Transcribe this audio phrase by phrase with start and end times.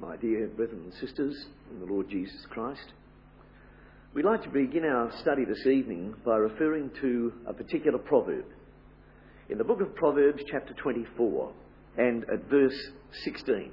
[0.00, 2.94] my dear brethren and sisters in the Lord Jesus Christ.
[4.14, 8.46] We'd like to begin our study this evening by referring to a particular proverb.
[9.50, 11.52] In the book of Proverbs, chapter 24,
[11.98, 12.78] and at verse
[13.24, 13.70] 16,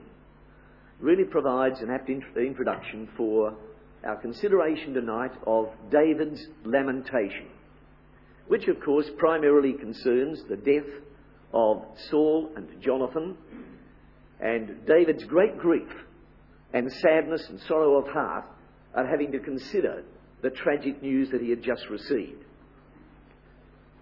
[0.99, 3.55] really provides an apt introduction for
[4.03, 7.47] our consideration tonight of David's lamentation,
[8.49, 10.91] which of course primarily concerns the death
[11.53, 13.37] of Saul and Jonathan
[14.41, 15.87] and David's great grief
[16.77, 18.45] and sadness and sorrow of heart
[18.95, 20.03] at having to consider
[20.43, 22.43] the tragic news that he had just received.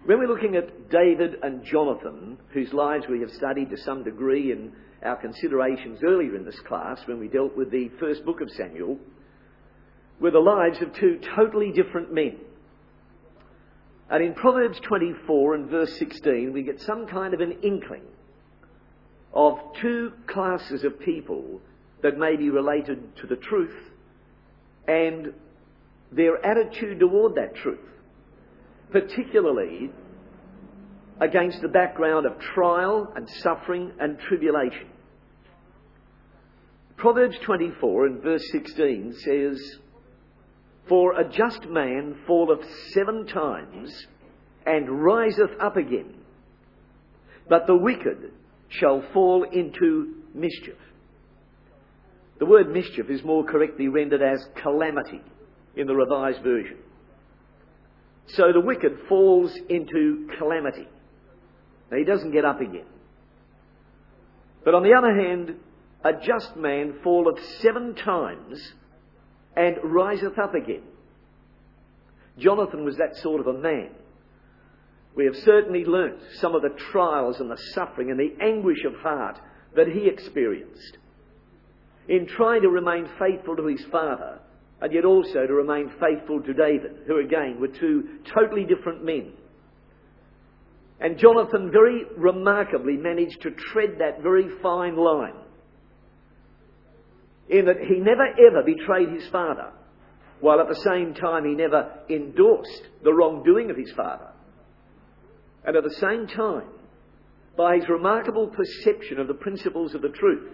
[0.04, 4.52] When we're looking at David and Jonathan, whose lives we have studied to some degree
[4.52, 4.72] in
[5.02, 8.98] our considerations earlier in this class when we dealt with the first book of Samuel,
[10.20, 12.36] were the lives of two totally different men.
[14.10, 18.04] And in Proverbs 24 and verse 16, we get some kind of an inkling
[19.32, 21.60] of two classes of people
[22.02, 23.74] that may be related to the truth
[24.86, 25.32] and
[26.12, 27.78] their attitude toward that truth,
[28.90, 29.90] particularly
[31.20, 34.88] against the background of trial and suffering and tribulation.
[36.96, 39.78] Proverbs 24 and verse 16 says,
[40.88, 44.06] For a just man falleth seven times
[44.64, 46.14] and riseth up again,
[47.48, 48.32] but the wicked
[48.68, 50.76] shall fall into mischief.
[52.38, 55.22] The word mischief is more correctly rendered as calamity
[55.74, 56.78] in the Revised Version.
[58.28, 60.88] So the wicked falls into calamity.
[61.90, 62.86] Now he doesn't get up again.
[64.64, 65.54] But on the other hand,
[66.04, 68.72] a just man falleth seven times
[69.56, 70.82] and riseth up again.
[72.38, 73.90] Jonathan was that sort of a man.
[75.14, 78.94] We have certainly learnt some of the trials and the suffering and the anguish of
[78.96, 79.38] heart
[79.74, 80.98] that he experienced
[82.08, 84.40] in trying to remain faithful to his father
[84.80, 89.32] and yet also to remain faithful to David, who again were two totally different men.
[91.00, 95.34] And Jonathan very remarkably managed to tread that very fine line
[97.48, 99.72] in that he never ever betrayed his father,
[100.40, 104.28] while at the same time he never endorsed the wrongdoing of his father.
[105.64, 106.68] And at the same time,
[107.56, 110.52] by his remarkable perception of the principles of the truth,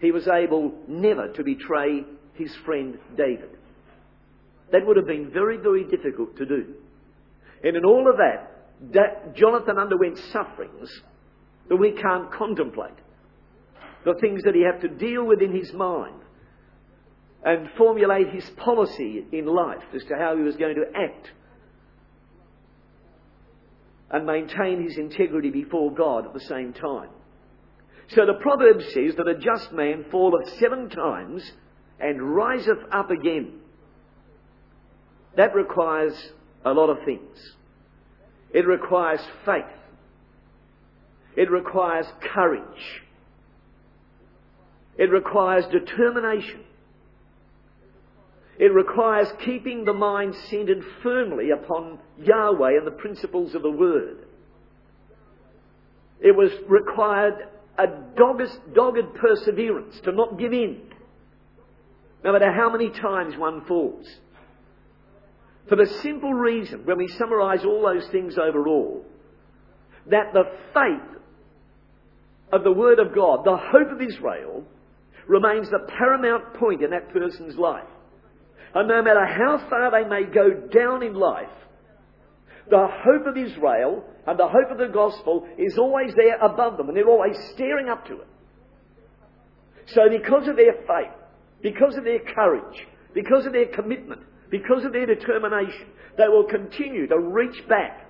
[0.00, 2.04] he was able never to betray
[2.34, 3.50] his friend David.
[4.70, 6.74] That would have been very, very difficult to do.
[7.64, 10.90] And in all of that, Jonathan underwent sufferings
[11.68, 12.94] that we can't contemplate.
[14.04, 16.20] The things that he had to deal with in his mind
[17.44, 21.32] and formulate his policy in life as to how he was going to act
[24.10, 27.10] and maintain his integrity before God at the same time.
[28.14, 31.42] So the proverb says that a just man falleth seven times
[32.00, 33.60] and riseth up again.
[35.36, 36.14] That requires
[36.64, 37.36] a lot of things.
[38.52, 39.64] It requires faith.
[41.36, 43.02] It requires courage.
[44.96, 46.60] It requires determination.
[48.58, 54.24] It requires keeping the mind centered firmly upon Yahweh and the principles of the Word.
[56.20, 57.34] It was required
[57.78, 60.82] a dogged, dogged perseverance to not give in,
[62.24, 64.06] no matter how many times one falls.
[65.68, 69.04] For the simple reason, when we summarize all those things overall,
[70.10, 70.44] that the
[70.74, 71.20] faith
[72.52, 74.64] of the Word of God, the hope of Israel,
[75.26, 77.84] remains the paramount point in that person's life.
[78.74, 81.48] And no matter how far they may go down in life,
[82.70, 86.88] the hope of Israel and the hope of the gospel is always there above them,
[86.88, 88.28] and they're always staring up to it.
[89.86, 91.16] So, because of their faith,
[91.62, 95.86] because of their courage, because of their commitment, because of their determination,
[96.18, 98.06] they will continue to reach back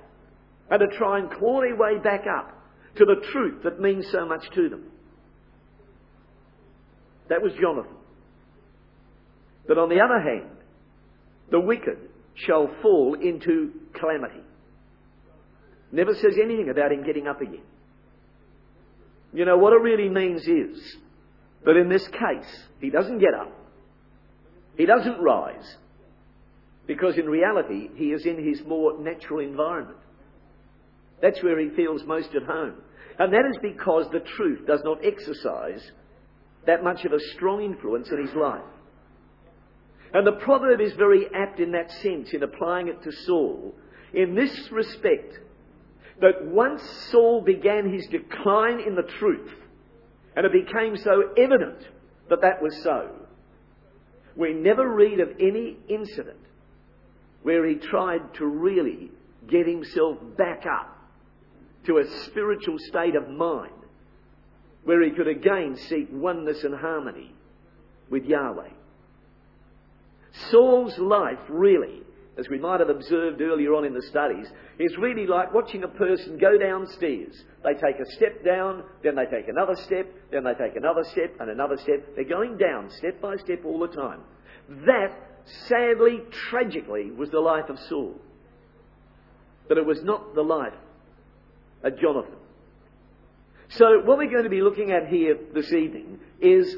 [0.69, 2.51] and to try and claw their way back up
[2.97, 4.87] to the truth that means so much to them.
[7.29, 7.95] That was Jonathan.
[9.69, 10.51] But on the other hand,
[11.53, 11.99] the wicked
[12.35, 14.48] shall fall into calamity.
[15.91, 17.63] Never says anything about him getting up again.
[19.33, 20.97] You know, what it really means is
[21.65, 23.53] that in this case, he doesn't get up.
[24.77, 25.77] He doesn't rise.
[26.87, 29.99] Because in reality, he is in his more natural environment.
[31.21, 32.75] That's where he feels most at home.
[33.19, 35.83] And that is because the truth does not exercise
[36.67, 38.63] that much of a strong influence in his life.
[40.15, 43.75] And the proverb is very apt in that sense in applying it to Saul
[44.15, 45.39] in this respect
[46.21, 49.51] that once Saul began his decline in the truth,
[50.37, 51.79] and it became so evident
[52.29, 53.11] that that was so.
[54.37, 56.39] We never read of any incident
[57.43, 59.11] where he tried to really
[59.49, 60.97] get himself back up
[61.87, 63.73] to a spiritual state of mind
[64.85, 67.33] where he could again seek oneness and harmony
[68.11, 68.71] with Yahweh.
[70.51, 72.03] Saul's life really
[72.39, 74.47] as we might have observed earlier on in the studies,
[74.79, 77.35] is really like watching a person go downstairs.
[77.65, 81.35] They take a step down, then they take another step, then they take another step
[81.41, 82.15] and another step.
[82.15, 84.21] They're going down step by step all the time.
[84.87, 85.13] That,
[85.67, 88.15] sadly, tragically, was the life of Saul.
[89.69, 90.75] But it was not the life
[91.83, 92.35] of Jonathan.
[93.71, 96.75] So, what we're going to be looking at here this evening is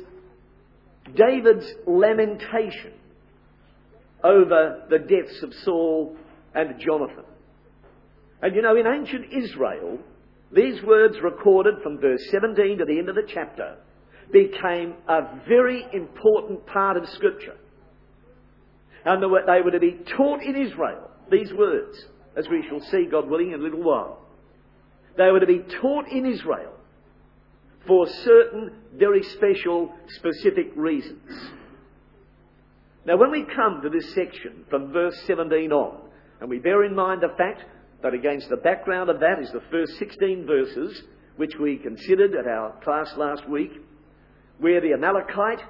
[1.14, 2.94] David's lamentation
[4.22, 6.16] over the deaths of Saul
[6.54, 7.24] and Jonathan.
[8.42, 9.98] And you know, in ancient Israel,
[10.52, 13.76] these words recorded from verse 17 to the end of the chapter
[14.32, 17.56] became a very important part of Scripture.
[19.04, 21.96] And they were to be taught in Israel, these words,
[22.36, 24.18] as we shall see, God willing, in a little while.
[25.16, 26.72] They were to be taught in Israel
[27.86, 31.50] for certain very special, specific reasons.
[33.06, 36.02] Now, when we come to this section from verse 17 on,
[36.40, 37.64] and we bear in mind the fact
[38.02, 41.02] that against the background of that is the first 16 verses,
[41.36, 43.72] which we considered at our class last week,
[44.58, 45.62] where the Amalekite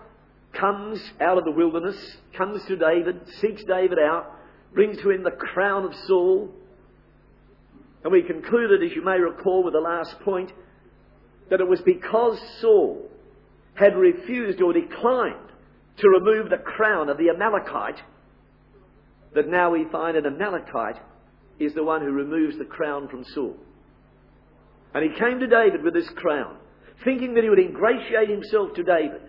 [0.52, 1.96] comes out of the wilderness,
[2.36, 4.36] comes to David, seeks David out,
[4.74, 6.50] brings to him the crown of Saul.
[8.02, 10.52] And we concluded, as you may recall with the last point,
[11.50, 13.08] that it was because Saul
[13.74, 15.49] had refused or declined
[16.00, 18.00] to remove the crown of the Amalekite,
[19.34, 21.00] that now we find an Amalekite
[21.58, 23.56] is the one who removes the crown from Saul.
[24.94, 26.56] And he came to David with this crown,
[27.04, 29.20] thinking that he would ingratiate himself to David,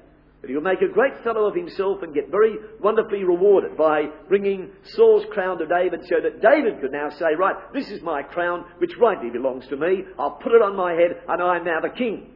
[0.42, 4.06] that he would make a great fellow of himself and get very wonderfully rewarded by
[4.28, 8.24] bringing Saul's crown to David so that David could now say, right, this is my
[8.24, 10.04] crown which rightly belongs to me.
[10.18, 12.32] I'll put it on my head and I am now the king.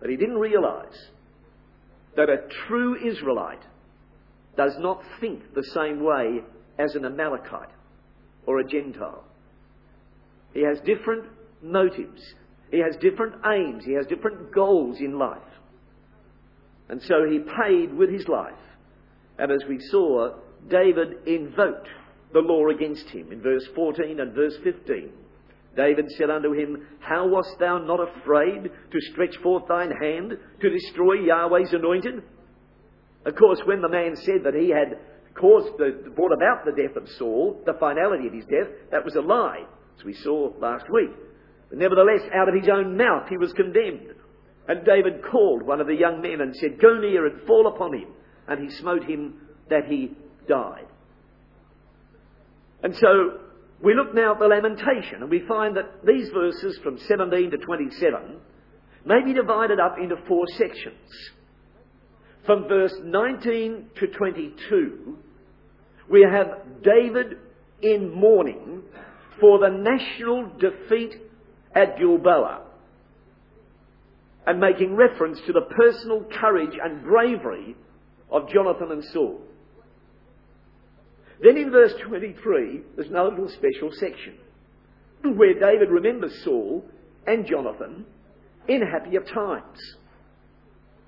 [0.00, 0.94] But he didn't realize
[2.16, 3.62] that a true Israelite
[4.56, 6.40] does not think the same way
[6.78, 7.70] as an Amalekite
[8.46, 9.24] or a Gentile.
[10.54, 11.24] He has different
[11.62, 12.22] motives.
[12.70, 13.84] He has different aims.
[13.84, 15.38] He has different goals in life.
[16.88, 18.54] And so he paid with his life.
[19.38, 20.36] And as we saw,
[20.68, 21.88] David invoked
[22.32, 25.10] the law against him in verse 14 and verse 15.
[25.76, 30.70] David said unto him, How wast thou not afraid to stretch forth thine hand to
[30.70, 32.22] destroy Yahweh's anointed?
[33.26, 34.98] Of course, when the man said that he had
[35.34, 39.16] caused the, brought about the death of Saul, the finality of his death, that was
[39.16, 39.64] a lie,
[39.98, 41.10] as we saw last week.
[41.68, 44.14] But nevertheless, out of his own mouth he was condemned.
[44.68, 47.94] And David called one of the young men and said, Go near and fall upon
[47.94, 48.08] him.
[48.48, 49.34] And he smote him
[49.68, 50.12] that he
[50.48, 50.86] died.
[52.82, 53.40] And so
[53.82, 57.56] we look now at the lamentation and we find that these verses from 17 to
[57.58, 58.36] 27
[59.04, 61.30] may be divided up into four sections.
[62.44, 65.18] From verse 19 to 22,
[66.08, 67.38] we have David
[67.82, 68.82] in mourning
[69.40, 71.20] for the national defeat
[71.74, 72.62] at Gilboa
[74.46, 77.76] and making reference to the personal courage and bravery
[78.30, 79.40] of Jonathan and Saul.
[81.42, 84.38] Then in verse 23, there's another little special section
[85.22, 86.84] where David remembers Saul
[87.26, 88.06] and Jonathan
[88.68, 89.96] in happier times,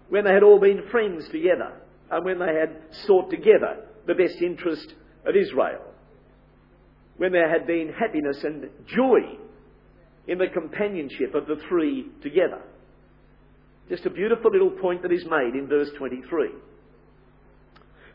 [0.09, 1.73] when they had all been friends together
[2.11, 4.95] and when they had sought together the best interest
[5.27, 5.83] of Israel,
[7.17, 9.39] when there had been happiness and joy
[10.27, 12.63] in the companionship of the three together.
[13.89, 16.51] Just a beautiful little point that is made in verse 23.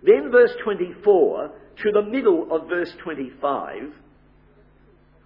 [0.03, 1.51] Then verse 24
[1.81, 3.93] to the middle of verse 25,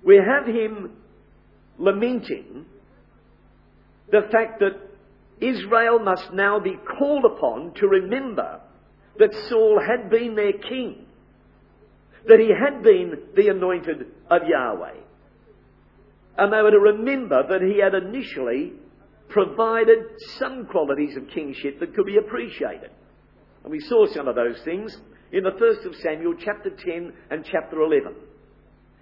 [0.04, 0.92] we have him
[1.78, 2.66] lamenting
[4.12, 4.80] the fact that
[5.40, 8.62] Israel must now be called upon to remember
[9.20, 11.06] that Saul had been their king,
[12.28, 15.02] that he had been the anointed of Yahweh.
[16.38, 18.74] And they were to remember that he had initially
[19.30, 19.98] provided
[20.38, 22.92] some qualities of kingship that could be appreciated.
[23.64, 24.98] And we saw some of those things
[25.32, 28.16] in the first of Samuel, chapter 10 and chapter 11.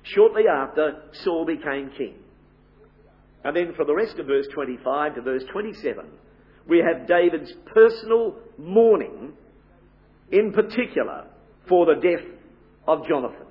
[0.03, 2.15] Shortly after, Saul became king.
[3.43, 6.05] And then from the rest of verse 25 to verse 27,
[6.67, 9.33] we have David's personal mourning,
[10.31, 11.27] in particular,
[11.69, 12.25] for the death
[12.87, 13.45] of Jonathan.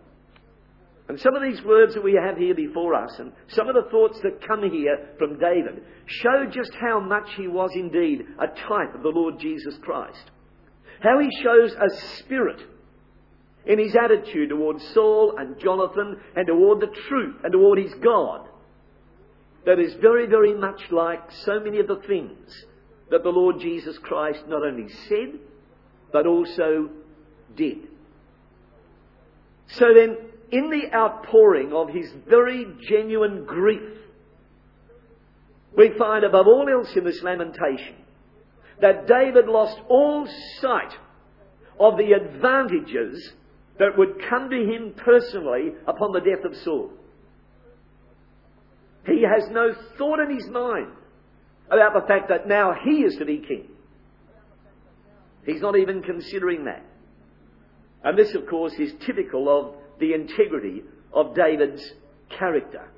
[1.08, 3.90] And some of these words that we have here before us, and some of the
[3.90, 8.94] thoughts that come here from David, show just how much he was indeed a type
[8.94, 10.30] of the Lord Jesus Christ.
[11.04, 12.62] How he shows a spirit
[13.66, 18.48] in his attitude towards Saul and Jonathan and toward the truth and toward his God
[19.66, 22.64] that is very, very much like so many of the things
[23.10, 25.40] that the Lord Jesus Christ not only said,
[26.10, 26.88] but also
[27.54, 27.78] did.
[29.66, 30.16] So then,
[30.50, 33.98] in the outpouring of his very genuine grief,
[35.76, 37.96] we find above all else in this lamentation
[38.80, 40.28] that David lost all
[40.60, 40.92] sight
[41.78, 43.32] of the advantages
[43.78, 46.90] that would come to him personally upon the death of Saul.
[49.06, 50.88] He has no thought in his mind
[51.66, 53.68] about the fact that now he is to be king.
[55.44, 56.84] He's not even considering that.
[58.02, 61.92] And this, of course, is typical of the integrity of David's
[62.30, 62.88] character.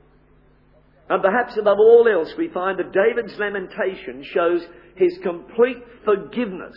[1.08, 6.76] And perhaps above all else, we find that David's lamentation shows his complete forgiveness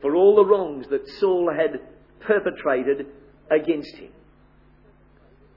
[0.00, 1.80] for all the wrongs that Saul had
[2.20, 3.06] perpetrated
[3.50, 4.10] against him.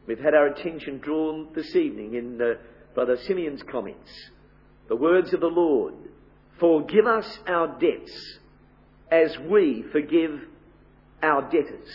[0.08, 2.54] We've had our attention drawn this evening in uh,
[2.96, 4.10] Brother Simeon's comments.
[4.88, 5.94] The words of the Lord
[6.62, 8.40] Forgive us our debts
[9.12, 10.42] as we forgive
[11.24, 11.90] our debtors.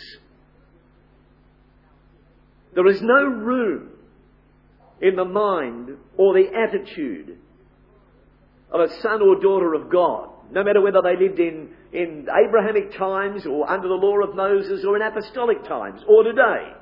[2.75, 3.91] There is no room
[5.01, 7.37] in the mind or the attitude
[8.71, 12.97] of a son or daughter of God, no matter whether they lived in, in Abrahamic
[12.97, 16.73] times or under the law of Moses or in apostolic times or today.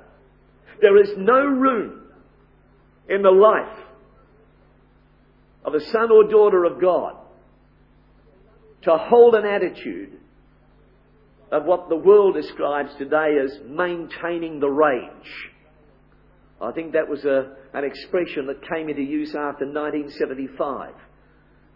[0.81, 2.01] There is no room
[3.09, 3.79] in the life
[5.63, 7.15] of a son or daughter of God
[8.83, 10.19] to hold an attitude
[11.51, 15.51] of what the world describes today as maintaining the rage.
[16.61, 20.93] I think that was a, an expression that came into use after 1975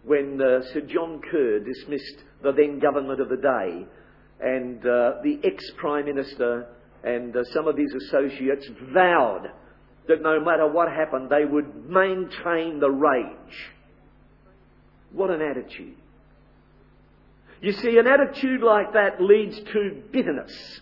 [0.04, 3.86] when uh, Sir John Kerr dismissed the then government of the day
[4.40, 6.66] and uh, the ex-Prime Minister
[7.04, 9.50] and uh, some of his associates vowed
[10.08, 13.70] that no matter what happened, they would maintain the rage.
[15.12, 15.96] What an attitude.
[17.60, 20.80] You see, an attitude like that leads to bitterness.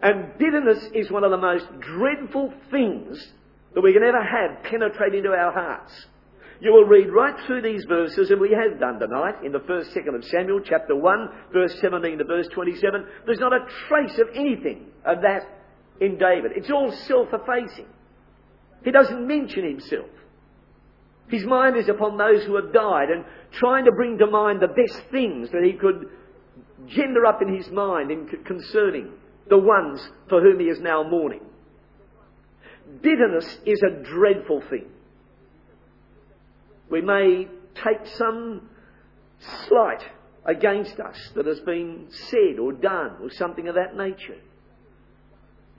[0.00, 3.32] And bitterness is one of the most dreadful things
[3.74, 6.06] that we can ever have penetrate into our hearts.
[6.60, 9.92] You will read right through these verses, and we have done tonight, in the first,
[9.92, 13.06] second of Samuel, chapter 1, verse 17 to verse 27.
[13.26, 15.42] There's not a trace of anything of that
[16.00, 16.52] in David.
[16.56, 17.86] It's all self-effacing.
[18.84, 20.08] He doesn't mention himself.
[21.28, 24.68] His mind is upon those who have died and trying to bring to mind the
[24.68, 26.08] best things that he could
[26.88, 29.12] gender up in his mind in concerning
[29.48, 31.42] the ones for whom he is now mourning.
[33.02, 34.86] Bitterness is a dreadful thing.
[36.90, 38.68] We may take some
[39.66, 40.02] slight
[40.44, 44.38] against us that has been said or done or something of that nature.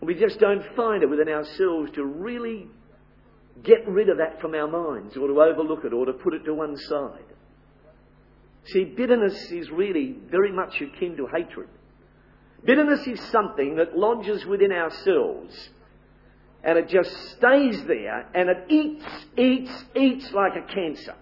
[0.01, 2.67] We just don't find it within ourselves to really
[3.63, 6.45] get rid of that from our minds or to overlook it or to put it
[6.45, 7.25] to one side.
[8.65, 11.67] See, bitterness is really very much akin to hatred.
[12.65, 15.69] Bitterness is something that lodges within ourselves
[16.63, 19.05] and it just stays there and it eats,
[19.37, 21.15] eats, eats like a cancer.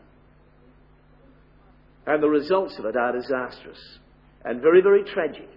[2.07, 3.99] And the results of it are disastrous
[4.43, 5.49] and very, very tragic.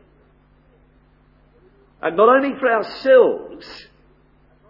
[2.03, 3.67] And not only for ourselves,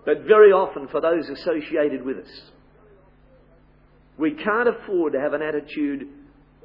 [0.05, 2.43] but very often for those associated with us.
[4.19, 6.09] We can't afford to have an attitude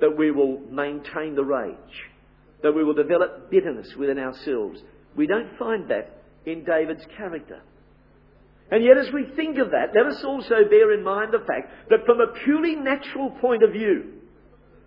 [0.01, 1.75] that we will maintain the rage,
[2.63, 4.81] that we will develop bitterness within ourselves.
[5.15, 7.61] We don't find that in David's character.
[8.71, 11.89] And yet, as we think of that, let us also bear in mind the fact
[11.89, 14.13] that from a purely natural point of view,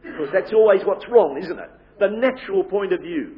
[0.02, 1.70] because that's always what's wrong, isn't it?
[2.00, 3.36] The natural point of view.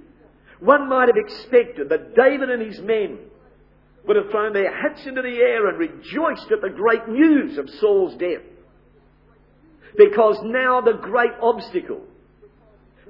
[0.60, 3.18] One might have expected that David and his men
[4.06, 7.68] would have thrown their hats into the air and rejoiced at the great news of
[7.80, 8.42] Saul's death.
[9.96, 12.02] Because now the great obstacle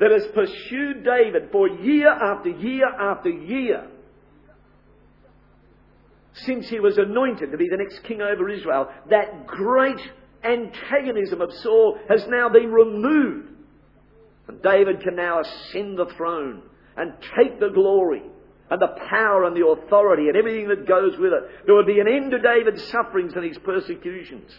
[0.01, 3.87] that has pursued David for year after year after year
[6.33, 10.01] since he was anointed to be the next king over Israel, that great
[10.43, 13.49] antagonism of Saul has now been removed.
[14.49, 16.63] And David can now ascend the throne
[16.97, 18.23] and take the glory
[18.71, 21.67] and the power and the authority and everything that goes with it.
[21.67, 24.51] There would be an end to David's sufferings and his persecutions.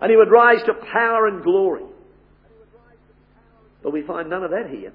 [0.00, 1.84] And he would rise to power and glory.
[3.82, 4.92] But we find none of that here.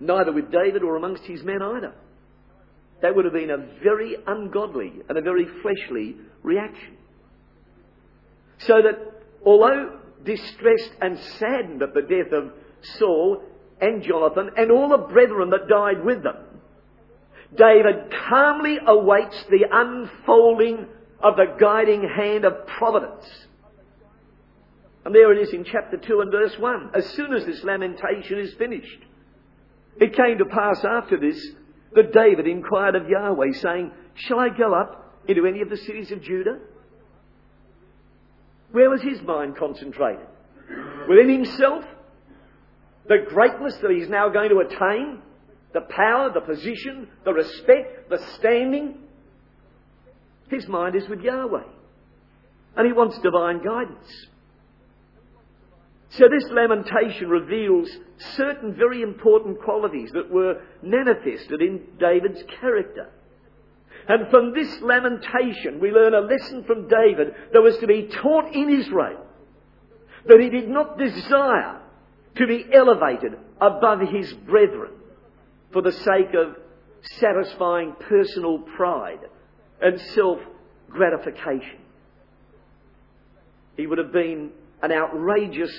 [0.00, 1.94] Neither with David or amongst his men either.
[3.02, 6.96] That would have been a very ungodly and a very fleshly reaction.
[8.58, 12.52] So that although distressed and saddened at the death of
[12.98, 13.42] Saul
[13.80, 16.36] and Jonathan and all the brethren that died with them,
[17.56, 20.86] David calmly awaits the unfolding
[21.20, 23.24] of the guiding hand of providence.
[25.06, 26.90] And there it is in chapter 2 and verse 1.
[26.92, 28.98] As soon as this lamentation is finished,
[30.00, 31.40] it came to pass after this
[31.94, 36.10] that David inquired of Yahweh, saying, Shall I go up into any of the cities
[36.10, 36.58] of Judah?
[38.72, 40.26] Where was his mind concentrated?
[41.08, 41.84] Within himself?
[43.06, 45.22] The greatness that he's now going to attain?
[45.72, 48.98] The power, the position, the respect, the standing?
[50.50, 51.62] His mind is with Yahweh.
[52.76, 54.26] And he wants divine guidance.
[56.18, 57.90] So this lamentation reveals
[58.36, 63.10] certain very important qualities that were manifested in David's character.
[64.08, 68.54] And from this lamentation, we learn a lesson from David that was to be taught
[68.54, 69.26] in Israel.
[70.26, 71.80] That he did not desire
[72.36, 74.92] to be elevated above his brethren
[75.72, 76.56] for the sake of
[77.18, 79.20] satisfying personal pride
[79.82, 80.38] and self
[80.88, 81.78] gratification.
[83.76, 84.50] He would have been
[84.82, 85.72] an outrageous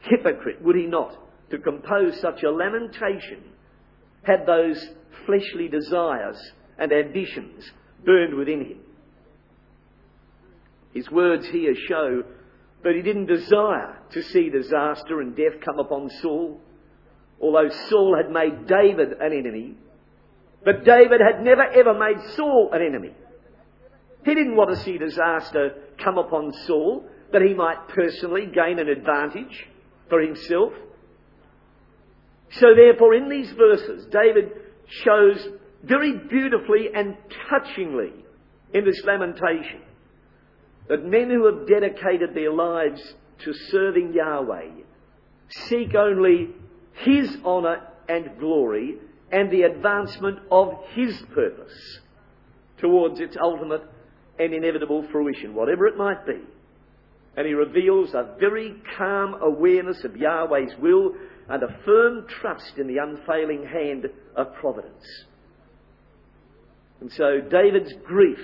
[0.00, 1.16] hypocrite, would he not,
[1.50, 3.42] to compose such a lamentation
[4.22, 4.88] had those
[5.26, 6.38] fleshly desires
[6.78, 7.70] and ambitions
[8.04, 8.78] burned within him.
[10.92, 12.22] His words here show
[12.82, 16.60] that he didn't desire to see disaster and death come upon Saul,
[17.40, 19.74] although Saul had made David an enemy.
[20.64, 23.12] But David had never ever made Saul an enemy.
[24.24, 28.88] He didn't want to see disaster come upon Saul that he might personally gain an
[28.88, 29.68] advantage
[30.10, 30.72] for himself.
[32.52, 34.50] So therefore, in these verses, David
[34.88, 35.48] shows
[35.82, 37.16] very beautifully and
[37.48, 38.12] touchingly
[38.74, 39.80] in this lamentation
[40.88, 43.00] that men who have dedicated their lives
[43.44, 44.82] to serving Yahweh
[45.48, 46.48] seek only
[46.94, 48.96] His honour and glory
[49.32, 52.00] and the advancement of His purpose
[52.78, 53.82] towards its ultimate
[54.38, 56.40] and inevitable fruition, whatever it might be.
[57.36, 61.12] And he reveals a very calm awareness of Yahweh's will
[61.48, 65.04] and a firm trust in the unfailing hand of providence.
[67.00, 68.38] And so David's grief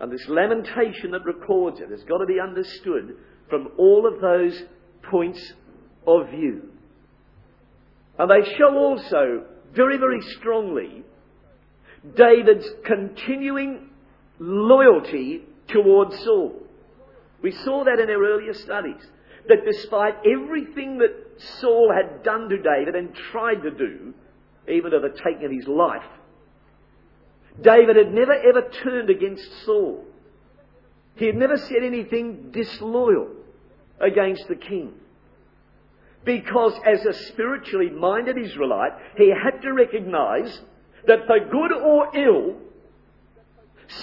[0.00, 3.16] and this lamentation that records it has got to be understood
[3.48, 4.62] from all of those
[5.10, 5.52] points
[6.06, 6.68] of view.
[8.18, 11.04] And they show also very, very strongly
[12.16, 13.90] David's continuing
[14.38, 16.67] loyalty towards Saul.
[17.42, 19.02] We saw that in our earlier studies.
[19.48, 24.14] That despite everything that Saul had done to David and tried to do,
[24.68, 26.04] even to the taking of his life,
[27.60, 30.04] David had never ever turned against Saul.
[31.16, 33.28] He had never said anything disloyal
[34.00, 34.92] against the king.
[36.24, 40.60] Because as a spiritually minded Israelite, he had to recognize
[41.06, 42.56] that for good or ill,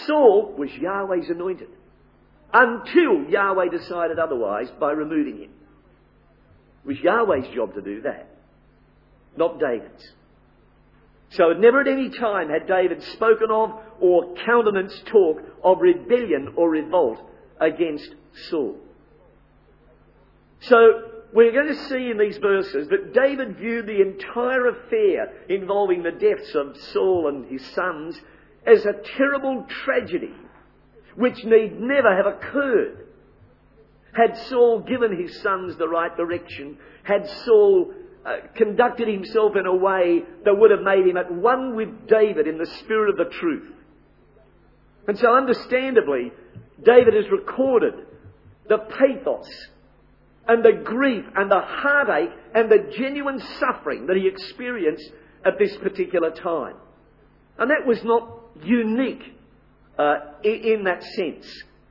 [0.08, 1.70] Saul was Yahweh's anointed
[2.54, 5.52] until Yahweh decided otherwise by removing him.
[6.84, 8.30] It was Yahweh's job to do that,
[9.36, 10.14] not David's.
[11.32, 16.70] So never at any time had David spoken of or countenanced talk of rebellion or
[16.70, 17.20] revolt
[17.60, 18.14] against
[18.50, 18.78] Saul.
[20.62, 20.76] So
[21.34, 26.12] we're going to see in these verses that David viewed the entire affair involving the
[26.12, 28.20] deaths of Saul and his sons
[28.66, 30.34] as a terrible tragedy
[31.16, 33.08] which need never have occurred.
[34.14, 37.94] Had Saul given his sons the right direction, had Saul
[38.26, 42.48] uh, conducted himself in a way that would have made him at one with David
[42.48, 43.72] in the spirit of the truth.
[45.08, 46.32] And so understandably,
[46.84, 47.94] David has recorded
[48.68, 49.48] the pathos
[50.48, 55.12] and the grief and the heartache and the genuine suffering that he experienced
[55.46, 56.76] at this particular time.
[57.58, 59.35] And that was not unique
[59.98, 61.46] uh, in that sense.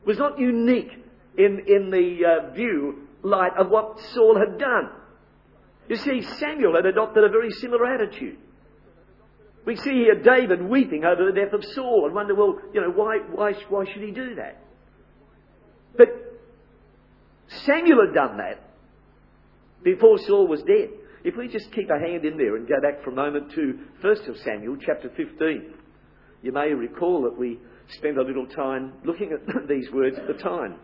[0.07, 0.93] Was not unique
[1.39, 4.91] in, in the uh, view, light of what Saul had done.
[5.89, 8.39] You see, Samuel had adopted a very similar attitude.
[9.67, 12.91] We see here David weeping over the death of Saul and wonder, well, you know,
[12.91, 14.63] why, why, why should he do that?
[15.97, 16.09] But
[17.65, 18.63] Samuel had done that
[19.83, 20.91] before Saul was dead.
[21.25, 23.79] If we just keep a hand in there and go back for a moment to
[24.03, 25.73] 1st of Samuel, chapter 15,
[26.43, 30.43] you may recall that we spend a little time looking at these words at the
[30.43, 30.77] time.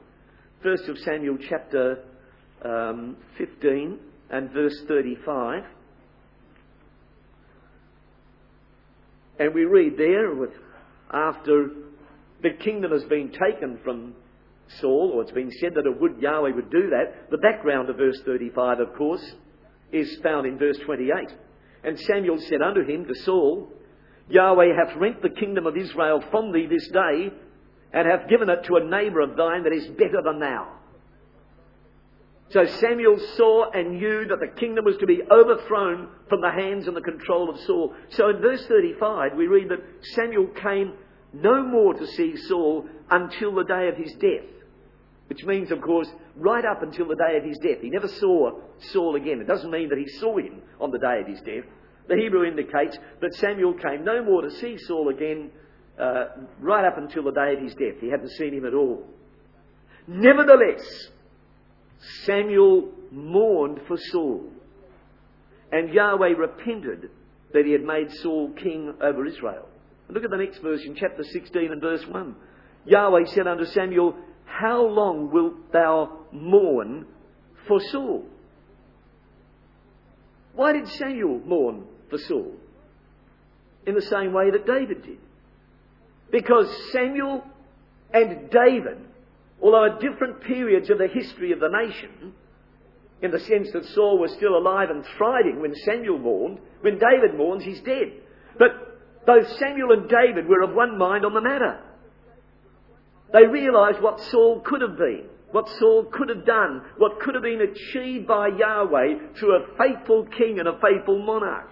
[0.63, 2.05] First of Samuel chapter
[2.65, 3.99] um, 15
[4.31, 5.65] and verse 35.
[9.39, 10.51] And we read there, with,
[11.11, 11.71] after
[12.43, 14.15] the kingdom has been taken from
[14.81, 17.31] Saul, or it's been said that it would, Yahweh would do that.
[17.31, 19.35] The background of verse 35, of course,
[19.93, 21.11] is found in verse 28.
[21.83, 23.73] And Samuel said unto him, to Saul,
[24.31, 27.31] Yahweh hath rent the kingdom of Israel from thee this day,
[27.93, 30.69] and hath given it to a neighbour of thine that is better than thou.
[32.51, 36.89] So Samuel saw and knew that the kingdom was to be overthrown from the hands
[36.89, 37.95] and the control of Saul.
[38.11, 39.83] So in verse 35, we read that
[40.15, 40.95] Samuel came
[41.33, 44.49] no more to see Saul until the day of his death.
[45.29, 47.83] Which means, of course, right up until the day of his death.
[47.83, 48.59] He never saw
[48.93, 49.41] Saul again.
[49.41, 51.71] It doesn't mean that he saw him on the day of his death.
[52.11, 55.53] The Hebrew indicates that Samuel came no more to see Saul again
[55.97, 56.25] uh,
[56.59, 58.01] right up until the day of his death.
[58.01, 59.07] He hadn't seen him at all.
[60.09, 60.83] Nevertheless,
[62.25, 64.43] Samuel mourned for Saul.
[65.71, 67.11] And Yahweh repented
[67.53, 69.69] that he had made Saul king over Israel.
[70.09, 72.35] Look at the next verse in chapter 16 and verse 1.
[72.87, 77.07] Yahweh said unto Samuel, How long wilt thou mourn
[77.69, 78.27] for Saul?
[80.55, 82.53] Why did Samuel mourn for Saul?
[83.87, 85.19] In the same way that David did.
[86.31, 87.45] Because Samuel
[88.13, 88.99] and David,
[89.63, 92.35] although at different periods of the history of the nation,
[93.23, 97.37] in the sense that Saul was still alive and thriving when Samuel mourned, when David
[97.37, 98.13] mourns, he's dead.
[98.59, 101.81] But both Samuel and David were of one mind on the matter.
[103.33, 107.43] They realised what Saul could have been, what Saul could have done, what could have
[107.43, 111.69] been achieved by Yahweh through a faithful king and a faithful monarch.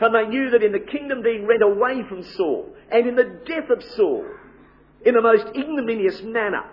[0.00, 3.40] And they knew that in the kingdom being rent away from Saul, and in the
[3.46, 4.24] death of Saul,
[5.04, 6.64] in the most ignominious manner,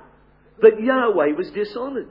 [0.61, 2.09] that Yahweh was dishonoured.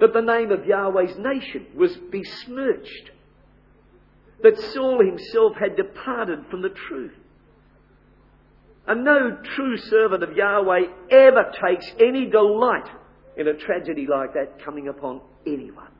[0.00, 3.10] That the name of Yahweh's nation was besmirched
[4.42, 7.12] that Saul himself had departed from the truth.
[8.86, 12.88] And no true servant of Yahweh ever takes any delight
[13.36, 15.92] in a tragedy like that coming upon anyone.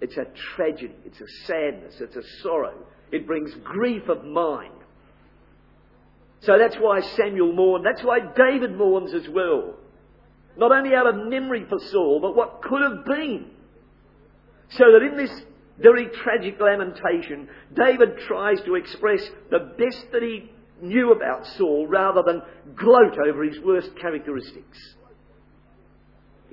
[0.00, 2.74] It's a tragedy, it's a sadness, it's a sorrow.
[3.12, 4.74] It brings grief of mind.
[6.40, 7.86] So that's why Samuel mourned.
[7.86, 9.74] That's why David mourns as well.
[10.56, 13.50] Not only out of memory for Saul, but what could have been.
[14.70, 15.42] So that in this
[15.78, 20.50] very tragic lamentation, David tries to express the best that he
[20.82, 22.42] knew about Saul rather than
[22.76, 24.78] gloat over his worst characteristics.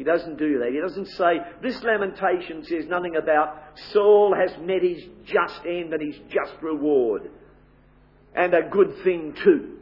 [0.02, 0.72] He doesn't do that.
[0.74, 3.56] He doesn't say, this lamentation says nothing about
[3.94, 7.30] Saul has met his just end and his just reward.
[8.34, 9.78] And a good thing too.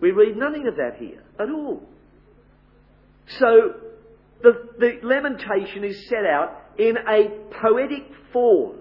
[0.00, 1.80] We read nothing of that here at all.
[3.38, 3.74] So,
[4.42, 7.28] the, the lamentation is set out in a
[7.62, 8.02] poetic
[8.32, 8.78] form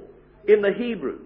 [0.47, 1.19] in the Hebrew.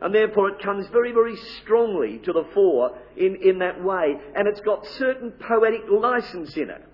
[0.00, 4.14] And therefore it comes very, very strongly to the fore in, in that way.
[4.36, 6.84] And it's got certain poetic license in it,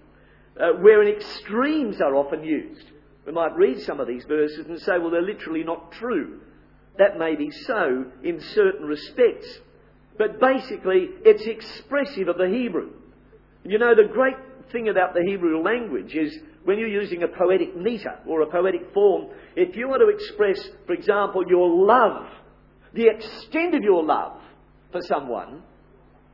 [0.61, 2.87] uh, wherein extremes are often used.
[3.27, 6.41] We might read some of these verses and say, well, they're literally not true.
[6.99, 9.61] That may be so in certain respects.
[10.19, 12.91] But basically, it's expressive of the Hebrew.
[13.65, 14.37] You know, the great
[14.73, 18.93] thing about the Hebrew language is when you're using a poetic meter or a poetic
[18.93, 22.27] form, if you want to express, for example, your love,
[22.93, 24.39] the extent of your love
[24.91, 25.63] for someone,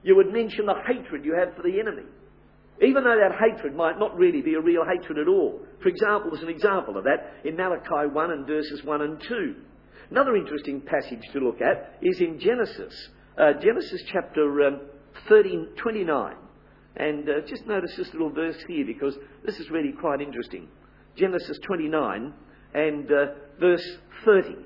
[0.03, 2.09] you would mention the hatred you have for the enemy.
[2.81, 5.61] Even though that hatred might not really be a real hatred at all.
[5.83, 9.55] For example, there's an example of that in Malachi 1 and verses 1 and 2.
[10.11, 13.09] Another interesting passage to look at is in Genesis.
[13.37, 14.81] Uh, Genesis chapter um,
[15.29, 16.37] 30, 29.
[16.97, 20.69] And uh, just notice this little verse here because this is really quite interesting.
[21.17, 22.33] Genesis 29
[22.75, 23.27] and uh,
[23.59, 23.85] verse
[24.25, 24.57] 30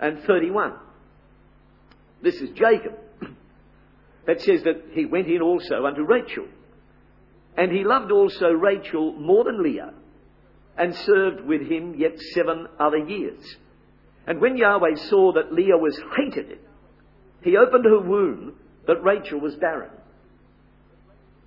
[0.00, 0.74] and 31.
[2.22, 2.98] This is Jacob.
[4.26, 6.46] that says that he went in also unto Rachel.
[7.58, 9.92] And he loved also Rachel more than Leah,
[10.78, 13.56] and served with him yet seven other years.
[14.28, 16.60] And when Yahweh saw that Leah was hated,
[17.42, 18.54] he opened her womb,
[18.86, 19.90] that Rachel was barren.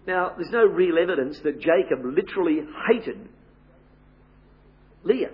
[0.05, 3.29] Now, there's no real evidence that Jacob literally hated
[5.03, 5.31] Leah.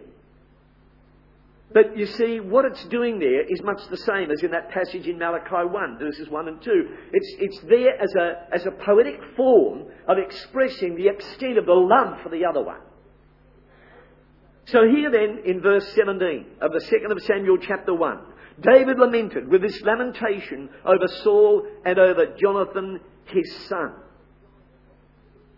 [1.73, 5.05] But you see, what it's doing there is much the same as in that passage
[5.05, 6.71] in Malachi 1, verses 1 and 2.
[7.11, 11.73] It's, it's there as a, as a poetic form of expressing the extent of the
[11.73, 12.79] love for the other one.
[14.65, 18.19] So here then, in verse 17 of the second of Samuel chapter 1,
[18.61, 23.93] David lamented with this lamentation over Saul and over Jonathan his son.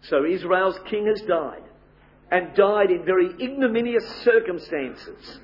[0.02, 1.64] So Israel's king has died,
[2.32, 5.40] and died in very ignominious circumstances.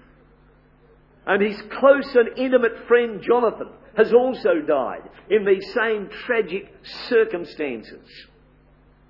[1.28, 6.74] And his close and intimate friend Jonathan has also died in these same tragic
[7.10, 8.08] circumstances.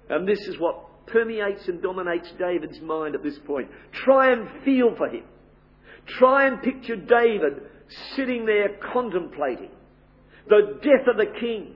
[0.09, 3.69] And this is what permeates and dominates David's mind at this point.
[3.91, 5.23] Try and feel for him.
[6.07, 7.63] Try and picture David
[8.15, 9.71] sitting there contemplating
[10.47, 11.75] the death of the king,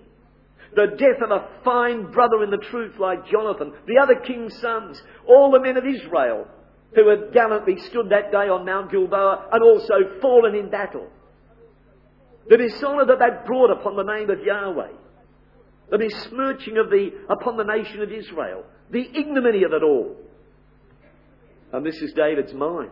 [0.76, 5.02] the death of a fine brother in the truth like Jonathan, the other king's sons,
[5.28, 6.48] all the men of Israel
[6.96, 11.08] who had gallantly stood that day on Mount Gilboa and also fallen in battle.
[12.50, 14.92] The dishonour that that brought upon the name of Yahweh,
[15.92, 20.16] the besmirching of the, upon the nation of Israel, the ignominy of it all.
[21.72, 22.92] And this is David's mind.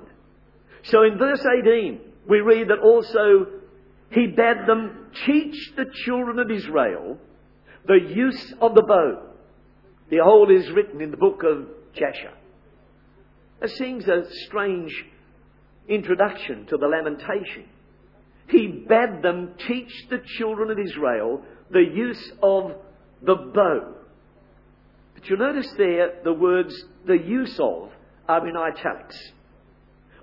[0.83, 3.47] So in verse 18, we read that also
[4.11, 7.17] he bade them teach the children of Israel
[7.87, 9.23] the use of the bow.
[10.09, 12.33] The whole is written in the book of Jasher.
[13.61, 15.05] It seems a strange
[15.87, 17.65] introduction to the lamentation.
[18.49, 21.41] He bade them teach the children of Israel
[21.71, 22.75] the use of
[23.21, 23.95] the bow.
[25.15, 27.89] But you'll notice there the words the use of
[28.29, 29.17] are in italics.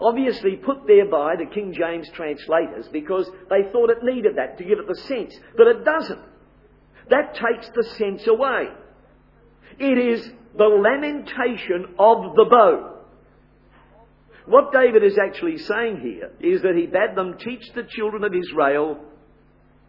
[0.00, 4.64] Obviously put there by the King James translators because they thought it needed that to
[4.64, 5.34] give it the sense.
[5.56, 6.20] But it doesn't.
[7.10, 8.68] That takes the sense away.
[9.78, 12.93] It is the lamentation of the bow.
[14.46, 18.34] What David is actually saying here is that he bade them teach the children of
[18.34, 18.98] Israel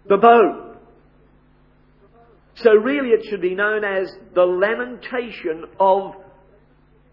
[0.07, 0.75] the bow.
[2.55, 6.13] So really it should be known as the lamentation of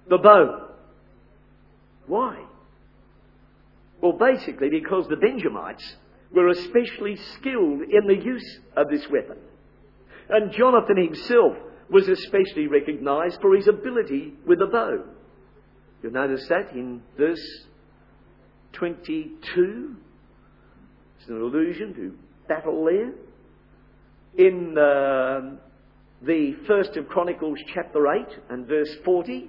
[0.08, 0.68] the bow.
[2.06, 2.44] Why?
[4.00, 5.96] Well, basically because the Benjamites
[6.32, 9.38] were especially skilled in the use of this weapon.
[10.28, 11.56] And Jonathan himself
[11.90, 15.04] was especially recognized for his ability with the bow.
[16.02, 17.66] You'll notice that in verse
[18.72, 19.96] 22.
[21.20, 22.14] It's an allusion to
[22.48, 23.12] battle there.
[24.36, 25.58] In uh,
[26.22, 29.48] the first of Chronicles chapter 8 and verse 40,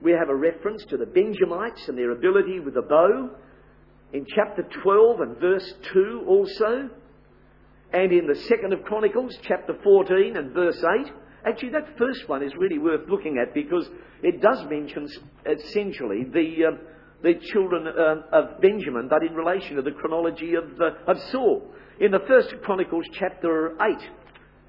[0.00, 3.30] we have a reference to the Benjamites and their ability with the bow.
[4.14, 6.88] In chapter 12 and verse 2 also.
[7.92, 11.12] And in the second of Chronicles, chapter 14 and verse 8,
[11.46, 13.88] Actually, that first one is really worth looking at because
[14.22, 15.08] it does mention
[15.44, 16.76] essentially the, uh,
[17.22, 21.70] the children uh, of Benjamin, but in relation to the chronology of, uh, of Saul.
[22.00, 23.98] In the first Chronicles chapter 8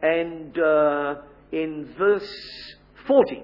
[0.03, 1.15] and uh,
[1.51, 2.29] in verse
[3.07, 3.43] 40,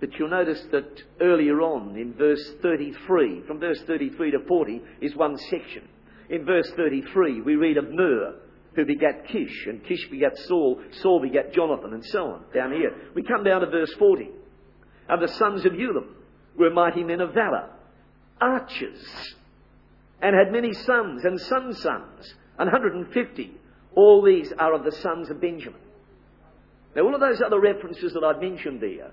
[0.00, 5.16] but you'll notice that earlier on in verse 33, from verse 33 to 40 is
[5.16, 5.88] one section.
[6.30, 8.34] In verse 33, we read of Ner,
[8.74, 12.92] who begat Kish, and Kish begat Saul, Saul begat Jonathan, and so on, down here.
[13.14, 14.28] We come down to verse 40.
[15.08, 16.06] And the sons of Ulam
[16.58, 17.70] were mighty men of valour,
[18.40, 19.34] archers,
[20.22, 23.52] and had many sons and sons' sons, hundred and fifty.
[23.94, 25.80] All these are of the sons of Benjamin.
[26.96, 29.10] Now, all of those other references that I've mentioned there,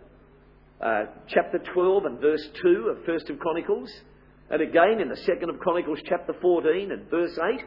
[0.82, 3.92] uh, chapter 12 and verse 2 of First of Chronicles,
[4.50, 7.66] and again in the second of Chronicles, chapter 14 and verse 8,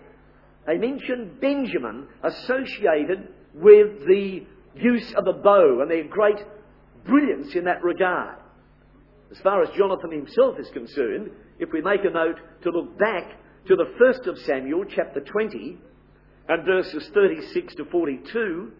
[0.66, 6.38] they mention Benjamin associated with the use of the bow and their great
[7.04, 8.38] brilliance in that regard.
[9.30, 13.32] As far as Jonathan himself is concerned, if we make a note to look back
[13.66, 15.78] to the first of Samuel, chapter 20,
[16.48, 18.72] and verses 36 to 42,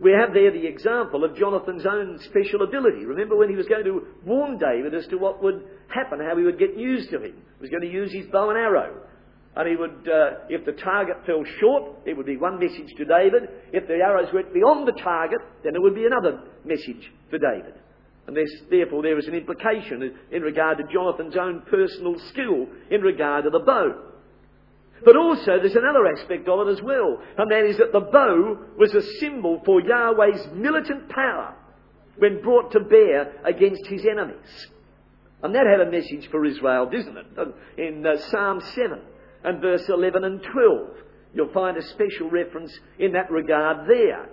[0.00, 3.04] we have there the example of Jonathan's own special ability.
[3.04, 6.44] Remember when he was going to warn David as to what would happen, how he
[6.44, 7.34] would get news to him.
[7.34, 9.02] He was going to use his bow and arrow.
[9.58, 13.04] And he would, uh, if the target fell short, it would be one message to
[13.04, 13.42] David.
[13.72, 17.74] If the arrows went beyond the target, then it would be another message for David.
[18.28, 18.38] And
[18.70, 23.50] therefore, there is an implication in regard to Jonathan's own personal skill in regard to
[23.50, 24.00] the bow.
[25.04, 28.58] But also, there's another aspect of it as well, and that is that the bow
[28.78, 31.56] was a symbol for Yahweh's militant power
[32.16, 34.68] when brought to bear against his enemies.
[35.42, 37.54] And that had a message for Israel, didn't it?
[37.76, 39.00] In uh, Psalm 7
[39.44, 40.88] and verse 11 and 12.
[41.34, 44.28] You'll find a special reference in that regard there.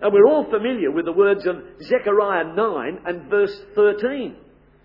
[0.00, 4.36] And we're all familiar with the words of Zechariah 9 and verse 13,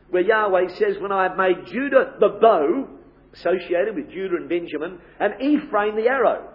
[0.09, 2.87] where Yahweh says, When I have made Judah the bow,
[3.33, 6.47] associated with Judah and Benjamin, and Ephraim the arrow.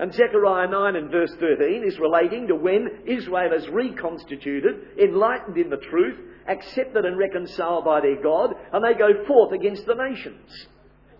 [0.00, 5.70] And Zechariah 9 and verse 13 is relating to when Israel is reconstituted, enlightened in
[5.70, 10.68] the truth, accepted and reconciled by their God, and they go forth against the nations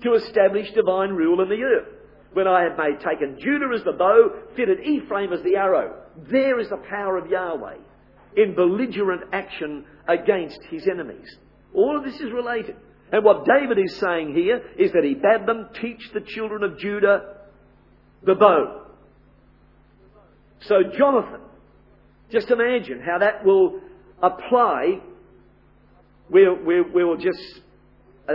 [0.02, 1.88] to establish divine rule in the earth.
[2.32, 6.02] When I had made taken Judah as the bow, fitted Ephraim as the arrow.
[6.30, 7.76] There is the power of Yahweh
[8.36, 11.36] in belligerent action against his enemies.
[11.74, 12.76] All of this is related.
[13.10, 16.78] And what David is saying here is that he bade them teach the children of
[16.78, 17.36] Judah
[18.22, 18.86] the bow.
[20.60, 21.40] So Jonathan,
[22.30, 23.80] just imagine how that will
[24.22, 25.00] apply.
[26.28, 27.60] We'll, we'll, we'll just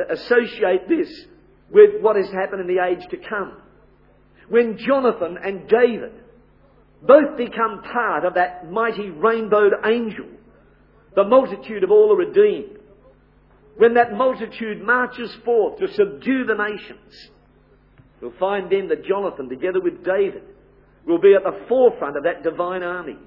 [0.10, 1.26] associate this
[1.74, 3.58] with what has happened in the age to come.
[4.48, 6.14] When Jonathan and David
[7.02, 10.28] both become part of that mighty rainbowed angel,
[11.16, 12.78] the multitude of all the redeemed,
[13.78, 17.32] when that multitude marches forth to subdue the nations,
[18.22, 20.44] we'll find then that Jonathan, together with David,
[21.08, 23.18] will be at the forefront of that divine army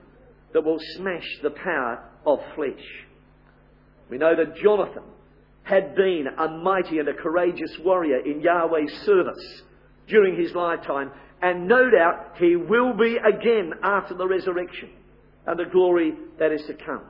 [0.54, 2.84] that will smash the power of flesh.
[4.08, 5.02] We know that Jonathan
[5.66, 9.62] had been a mighty and a courageous warrior in Yahweh's service
[10.06, 11.10] during his lifetime,
[11.42, 14.90] and no doubt he will be again after the resurrection
[15.44, 17.02] and the glory that is to come.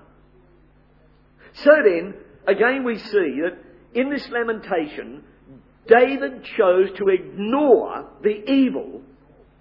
[1.53, 2.15] So then,
[2.47, 3.59] again we see that
[3.93, 5.23] in this lamentation,
[5.87, 9.03] David chose to ignore the evil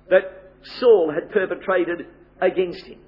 [0.09, 2.07] that Saul had perpetrated
[2.39, 2.99] against him.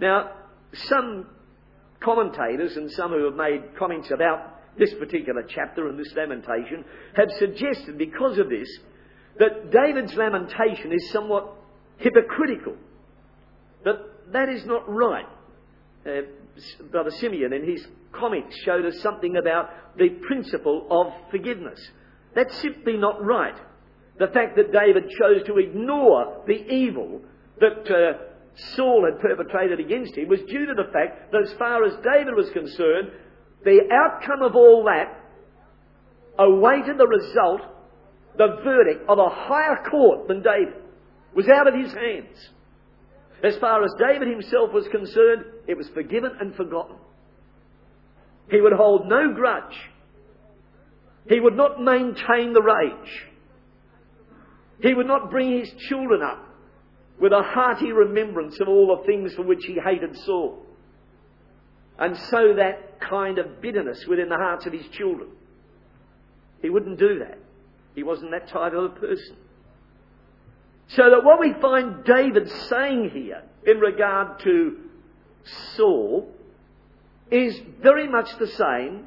[0.00, 0.32] Now,
[0.72, 1.26] some
[2.04, 6.84] commentators and some who have made comments about this particular chapter and this lamentation
[7.16, 8.68] have suggested because of this
[9.38, 11.52] that David's lamentation is somewhat
[11.98, 12.76] hypocritical.
[13.84, 13.96] That
[14.32, 15.26] that is not right.
[16.06, 16.22] Uh,
[16.90, 21.80] Brother Simeon in his comments showed us something about the principle of forgiveness.
[22.34, 23.56] That's simply not right.
[24.18, 27.20] The fact that David chose to ignore the evil
[27.60, 31.84] that uh, Saul had perpetrated against him was due to the fact that as far
[31.84, 33.10] as David was concerned,
[33.64, 35.20] the outcome of all that
[36.38, 37.62] awaited the result,
[38.36, 40.74] the verdict of a higher court than David
[41.34, 42.50] was out of his hands.
[43.42, 46.96] As far as David himself was concerned, it was forgiven and forgotten.
[48.50, 49.76] He would hold no grudge.
[51.28, 53.26] He would not maintain the rage.
[54.80, 56.53] He would not bring his children up
[57.20, 60.64] with a hearty remembrance of all the things for which he hated Saul.
[61.98, 65.28] And sow that kind of bitterness within the hearts of his children.
[66.60, 67.38] He wouldn't do that.
[67.94, 69.36] He wasn't that type of a person.
[70.88, 74.76] So that what we find David saying here in regard to
[75.76, 76.28] Saul
[77.30, 79.06] is very much the same,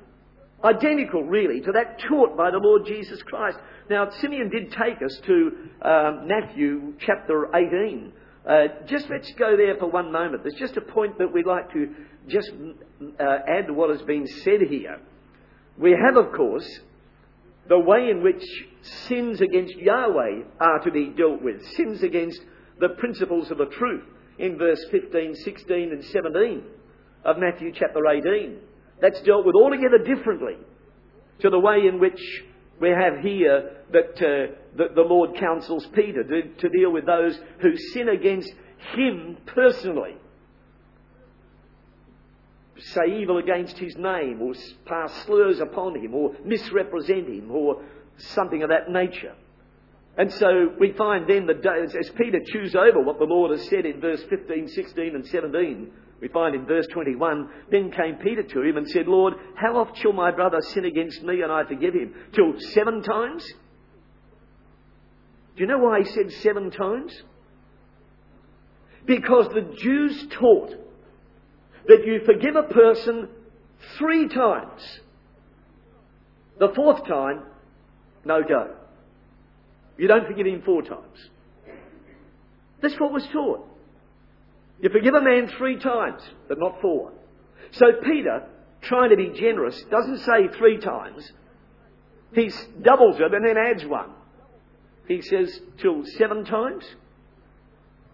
[0.63, 3.57] identical really, to that taught by the Lord Jesus Christ.
[3.89, 8.11] Now, Simeon did take us to um, Matthew chapter 18.
[8.45, 10.43] Uh, just let's go there for one moment.
[10.43, 11.93] There's just a point that we'd like to
[12.27, 12.51] just
[13.19, 14.99] uh, add to what has been said here.
[15.77, 16.67] We have, of course,
[17.69, 18.43] the way in which
[19.07, 22.41] sins against Yahweh are to be dealt with, sins against
[22.79, 24.03] the principles of the truth
[24.37, 26.63] in verse 15, 16, and 17
[27.23, 28.57] of Matthew chapter 18.
[29.01, 30.55] That's dealt with altogether differently
[31.39, 32.19] to the way in which
[32.79, 37.37] we have here that, uh, that the Lord counsels Peter to, to deal with those
[37.61, 38.51] who sin against
[38.95, 40.15] him personally.
[42.77, 44.53] Say evil against his name, or
[44.85, 47.83] pass slurs upon him, or misrepresent him, or
[48.17, 49.33] something of that nature.
[50.17, 53.85] And so we find then that as Peter chews over what the Lord has said
[53.85, 58.61] in verse 15, 16, and 17, we find in verse 21, then came Peter to
[58.63, 61.93] him and said, Lord, how oft shall my brother sin against me and I forgive
[61.93, 62.13] him?
[62.33, 63.45] Till seven times?
[65.55, 67.11] Do you know why he said seven times?
[69.05, 70.73] Because the Jews taught
[71.87, 73.29] that you forgive a person
[73.97, 74.81] three times.
[76.59, 77.43] The fourth time,
[78.25, 78.75] no go.
[79.97, 81.29] You don't forgive him four times.
[82.81, 83.67] That's what was taught.
[84.81, 87.11] You forgive a man three times, but not four.
[87.71, 88.47] So Peter,
[88.81, 91.31] trying to be generous, doesn't say three times.
[92.33, 94.11] He doubles it and then adds one.
[95.07, 96.85] He says, till seven times.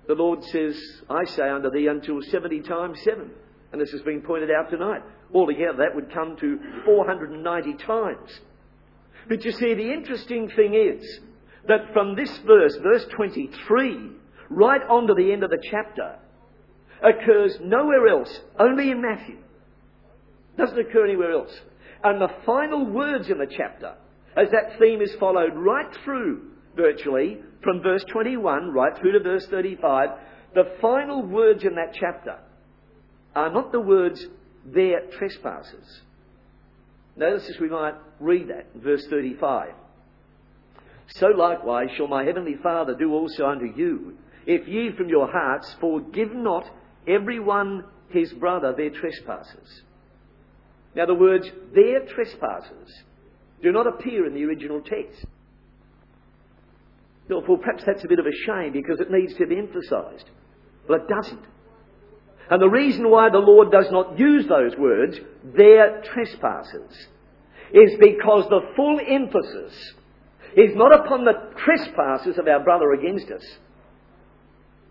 [0.08, 3.32] The Lord says, I say unto thee until 70 times seven.
[3.72, 5.02] And this has been pointed out tonight.
[5.34, 8.40] Altogether, that would come to 490 times.
[9.28, 11.20] But you see, the interesting thing is
[11.68, 14.10] that from this verse, verse 23,
[14.50, 16.20] right on to the end of the chapter,
[17.04, 19.38] occurs nowhere else, only in Matthew.
[20.58, 21.52] Doesn't occur anywhere else.
[22.04, 23.96] And the final words in the chapter,
[24.36, 29.46] as that theme is followed right through, virtually, from verse 21 right through to verse
[29.48, 30.10] 35,
[30.54, 32.38] the final words in that chapter
[33.36, 34.26] are not the words,
[34.66, 36.02] their trespasses.
[37.16, 39.70] Notice as we might read that in verse 35.
[41.08, 45.76] So likewise shall my heavenly Father do also unto you, if ye from your hearts
[45.80, 46.66] forgive not
[47.08, 49.82] every one his brother their trespasses.
[50.96, 53.04] Now, the words their trespasses
[53.62, 55.26] do not appear in the original text.
[57.28, 60.30] Therefore, perhaps that's a bit of a shame because it needs to be emphasised.
[60.88, 61.46] Well, it doesn't.
[62.50, 65.18] And the reason why the Lord does not use those words,
[65.56, 67.08] their trespasses,
[67.74, 69.94] is because the full emphasis
[70.56, 73.44] is not upon the trespasses of our brother against us,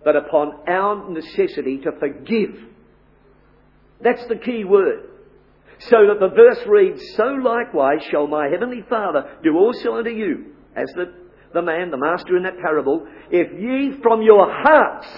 [0.04, 2.56] but upon our necessity to forgive.
[4.00, 5.08] That's the key word.
[5.78, 10.54] So that the verse reads, So likewise shall my heavenly Father do also unto you,
[10.76, 11.12] as the,
[11.54, 15.08] the man, the master in that parable, if ye from your hearts,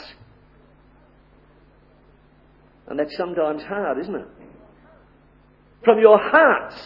[2.87, 4.29] and that's sometimes hard, isn't it?
[5.85, 6.77] From your hearts,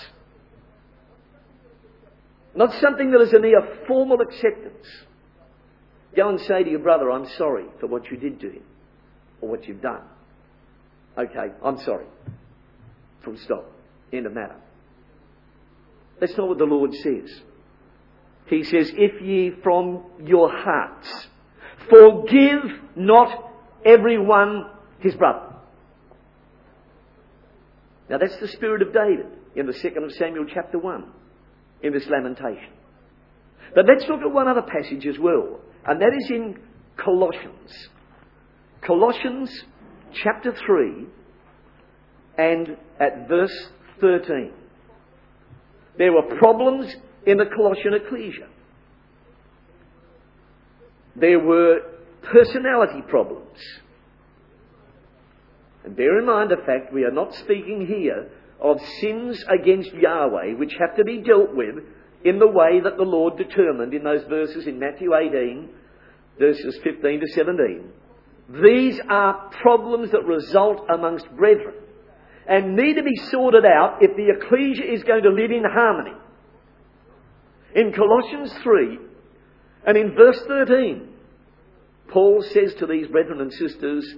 [2.54, 4.86] not something that is a mere formal acceptance.
[6.16, 8.62] Go and say to your brother, I'm sorry for what you did to him,
[9.40, 10.02] or what you've done.
[11.16, 12.06] Okay, I'm sorry.
[13.24, 13.70] Full stop.
[14.12, 14.56] End of matter.
[16.20, 17.42] That's not what the Lord says.
[18.46, 21.28] He says, If ye from your hearts
[21.88, 22.64] forgive
[22.96, 23.52] not
[23.84, 24.66] everyone
[25.00, 25.54] his brother.
[28.08, 31.04] Now that's the spirit of David in the second of Samuel chapter 1
[31.82, 32.72] in this lamentation.
[33.74, 36.58] But let's look at one other passage as well, and that is in
[36.96, 37.88] Colossians.
[38.82, 39.50] Colossians
[40.12, 41.06] chapter 3
[42.36, 43.70] and at verse
[44.00, 44.52] 13.
[45.96, 46.94] There were problems
[47.26, 48.48] in the Colossian ecclesia.
[51.16, 51.80] There were
[52.22, 53.58] personality problems.
[55.84, 58.30] And bear in mind the fact we are not speaking here
[58.60, 61.76] of sins against Yahweh which have to be dealt with
[62.24, 65.68] in the way that the Lord determined in those verses in Matthew 18,
[66.38, 67.90] verses 15 to 17.
[68.62, 71.74] These are problems that result amongst brethren
[72.48, 76.16] and need to be sorted out if the ecclesia is going to live in harmony.
[77.74, 78.98] In Colossians 3
[79.86, 81.08] and in verse 13,
[82.08, 84.14] Paul says to these brethren and sisters,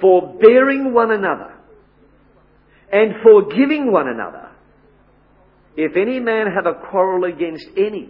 [0.00, 1.54] forbearing one another
[2.92, 4.50] and forgiving one another,
[5.76, 8.08] if any man have a quarrel against any,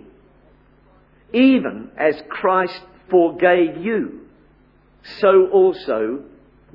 [1.35, 4.21] even as Christ forgave you,
[5.21, 6.25] so also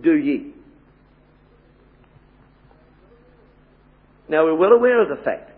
[0.01, 0.51] do ye.
[4.27, 5.51] Now we're well aware of the fact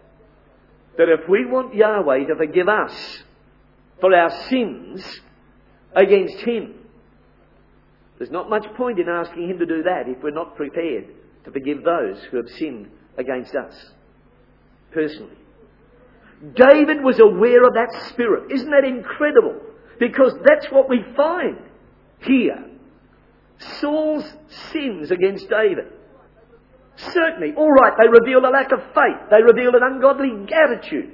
[0.98, 3.24] that if we want Yahweh to forgive us
[4.02, 5.22] for our sins
[5.96, 6.74] against Him,
[8.18, 11.08] there's not much point in asking Him to do that if we're not prepared
[11.46, 13.74] to forgive those who have sinned against us
[14.92, 15.38] personally.
[16.54, 18.52] David was aware of that spirit.
[18.52, 19.60] Isn't that incredible?
[20.00, 21.58] Because that's what we find
[22.22, 22.66] here.
[23.80, 24.26] Saul's
[24.72, 25.86] sins against David.
[26.98, 29.30] Certainly, all right, they reveal a lack of faith.
[29.30, 31.14] They reveal an ungodly attitude.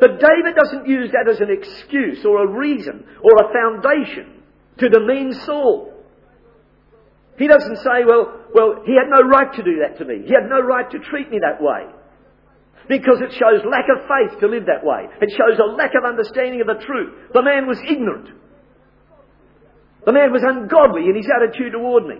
[0.00, 4.42] But David doesn't use that as an excuse or a reason or a foundation
[4.78, 5.92] to demean Saul.
[7.36, 10.22] He doesn't say, well, well, he had no right to do that to me.
[10.24, 11.86] He had no right to treat me that way.
[12.88, 15.04] Because it shows lack of faith to live that way.
[15.20, 17.32] It shows a lack of understanding of the truth.
[17.34, 18.32] The man was ignorant.
[20.06, 22.16] The man was ungodly in his attitude toward me.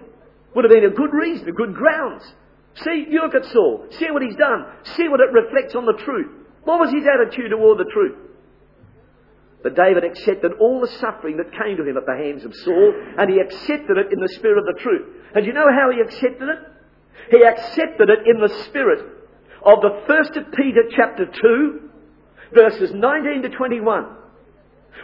[0.55, 2.23] Would have been a good reason, a good grounds.
[2.85, 3.87] See, you look at Saul.
[3.99, 4.66] See what he's done.
[4.97, 6.31] See what it reflects on the truth.
[6.64, 8.16] What was his attitude toward the truth?
[9.62, 12.93] But David accepted all the suffering that came to him at the hands of Saul,
[13.19, 15.09] and he accepted it in the spirit of the truth.
[15.35, 16.61] And you know how he accepted it?
[17.31, 19.18] He accepted it in the spirit
[19.65, 21.81] of the first of Peter chapter 2,
[22.55, 24.17] verses 19 to 21.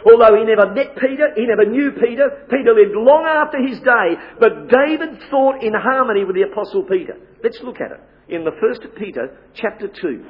[0.05, 4.15] Although he never met Peter, he never knew Peter, Peter lived long after his day,
[4.39, 7.17] but David thought in harmony with the apostle Peter.
[7.43, 10.25] Let's look at it in the first of Peter chapter 2.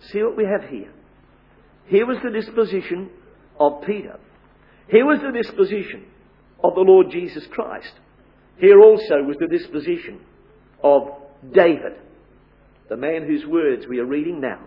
[0.00, 0.92] See what we have here.
[1.86, 3.10] Here was the disposition
[3.58, 4.18] of Peter.
[4.88, 6.06] Here was the disposition
[6.62, 7.92] of the Lord Jesus Christ.
[8.58, 10.20] Here also was the disposition
[10.82, 11.08] of
[11.52, 11.94] David,
[12.88, 14.60] the man whose words we are reading now.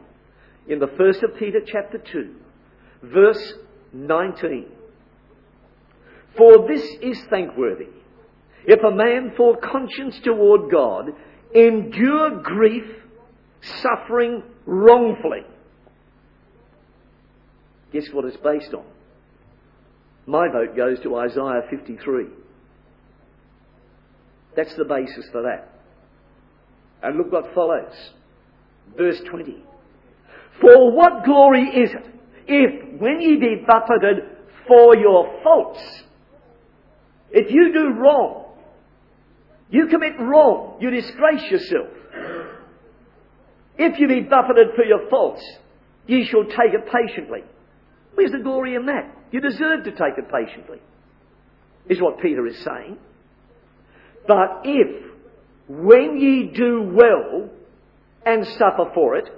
[0.67, 2.35] In the first of Peter chapter 2,
[3.03, 3.53] verse
[3.93, 4.67] 19.
[6.37, 7.87] For this is thankworthy.
[8.65, 11.11] If a man for conscience toward God
[11.55, 12.85] endure grief,
[13.61, 15.45] suffering wrongfully,
[17.91, 18.83] Guess what it's based on?
[20.27, 22.25] My vote goes to Isaiah 53.
[24.55, 25.78] That's the basis for that.
[27.01, 27.93] And look what follows.
[28.97, 29.63] Verse 20.
[30.61, 32.09] For what glory is it
[32.49, 34.23] if, when ye be buffeted
[34.67, 35.79] for your faults,
[37.31, 38.45] if you do wrong,
[39.69, 41.89] you commit wrong, you disgrace yourself.
[43.77, 45.43] If you be buffeted for your faults,
[46.07, 47.41] ye shall take it patiently.
[48.15, 49.15] Where's the glory in that?
[49.31, 50.79] You deserve to take it patiently,
[51.87, 52.97] is what Peter is saying.
[54.27, 55.08] But if,
[55.69, 57.47] when ye do well
[58.25, 59.29] and suffer for it,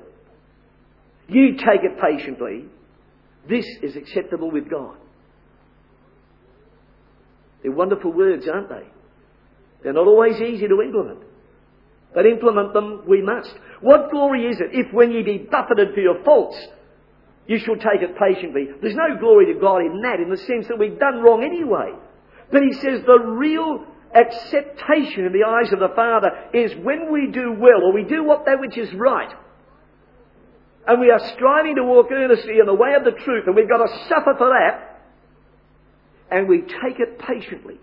[1.28, 2.66] you take it patiently,
[3.48, 4.96] this is acceptable with God.
[7.62, 8.88] They're wonderful words, aren't they?
[9.84, 11.20] They're not always easy to implement.
[12.14, 13.54] But implement them we must.
[13.82, 16.58] What glory is it if when ye be buffeted for your faults,
[17.46, 18.68] you shall take it patiently?
[18.82, 21.92] There's no glory to God in that, in the sense that we've done wrong anyway.
[22.52, 27.32] But he says the real acceptation in the eyes of the Father is when we
[27.32, 29.34] do well, or we do what that which is right,
[30.88, 33.70] and we are striving to walk earnestly in the way of the truth, and we've
[33.70, 35.02] got to suffer for that,
[36.30, 37.80] and we take it patiently,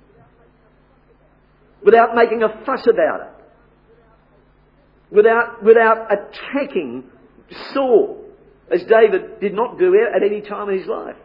[1.84, 3.38] without making a fuss about it
[5.10, 7.04] without, without attacking
[7.72, 8.24] Saul,
[8.70, 11.16] as David did not do at any time in his life.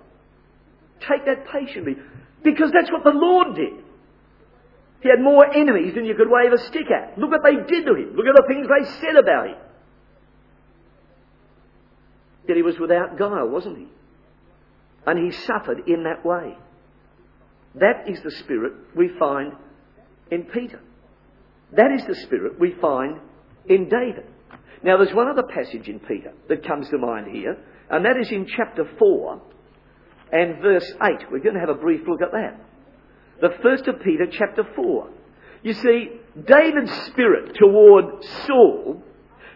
[1.01, 1.95] Take that patiently,
[2.43, 3.82] because that's what the Lord did.
[5.03, 7.17] He had more enemies than you could wave a stick at.
[7.17, 8.15] Look what they did to him.
[8.15, 9.57] Look at the things they said about him.
[12.47, 13.87] Yet he was without guile, wasn't he?
[15.05, 16.57] And he suffered in that way.
[17.75, 19.51] That is the spirit we find
[20.31, 20.79] in Peter.
[21.73, 23.19] That is the spirit we find
[23.65, 24.25] in David.
[24.83, 27.57] Now, there's one other passage in Peter that comes to mind here,
[27.89, 29.41] and that is in chapter 4
[30.31, 31.31] and verse 8.
[31.31, 32.59] We're going to have a brief look at that.
[33.43, 35.09] The first of Peter, chapter 4.
[35.63, 36.11] You see,
[36.47, 39.03] David's spirit toward Saul,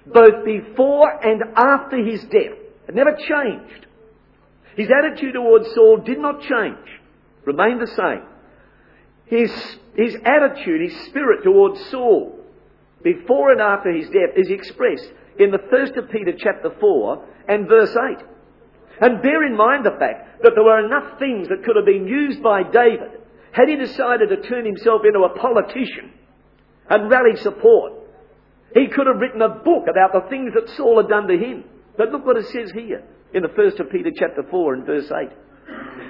[0.06, 3.88] both before and after his death, had never changed.
[4.76, 6.86] His attitude towards Saul did not change,
[7.46, 8.26] remained the same.
[9.28, 12.38] His, his attitude, his spirit towards Saul,
[13.02, 17.70] before and after his death is expressed in the first of Peter chapter 4 and
[17.70, 18.18] verse 8.
[19.00, 22.06] And bear in mind the fact that there were enough things that could have been
[22.06, 23.22] used by David
[23.58, 26.14] had he decided to turn himself into a politician
[26.92, 27.94] and rally support.
[28.76, 31.64] He could have written a book about the things that Saul had done to him.
[31.98, 33.04] But look what it says here
[33.34, 35.30] in the first of Peter chapter 4 and verse 8.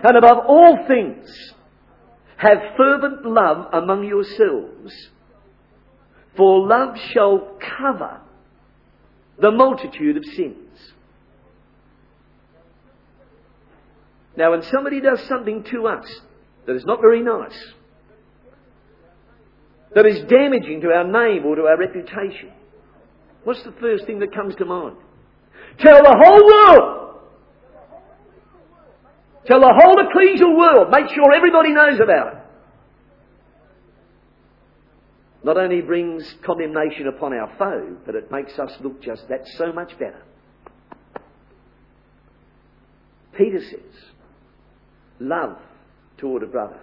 [0.04, 1.54] And above all things,
[2.36, 5.10] have fervent love among yourselves
[6.36, 8.20] for love shall cover
[9.40, 10.94] the multitude of sins.
[14.36, 16.22] Now, when somebody does something to us
[16.68, 17.58] that is not very nice,
[19.96, 22.52] that is damaging to our name or to our reputation,
[23.44, 24.98] what's the first thing that comes to mind?
[25.80, 27.04] Tell the whole world!
[29.48, 30.92] Tell the whole ecclesial world.
[30.92, 32.48] Make sure everybody knows about it
[35.48, 39.72] not only brings condemnation upon our foe, but it makes us look just that so
[39.72, 40.22] much better.
[43.34, 44.04] Peter says,
[45.22, 45.58] love
[46.18, 46.80] toward a brother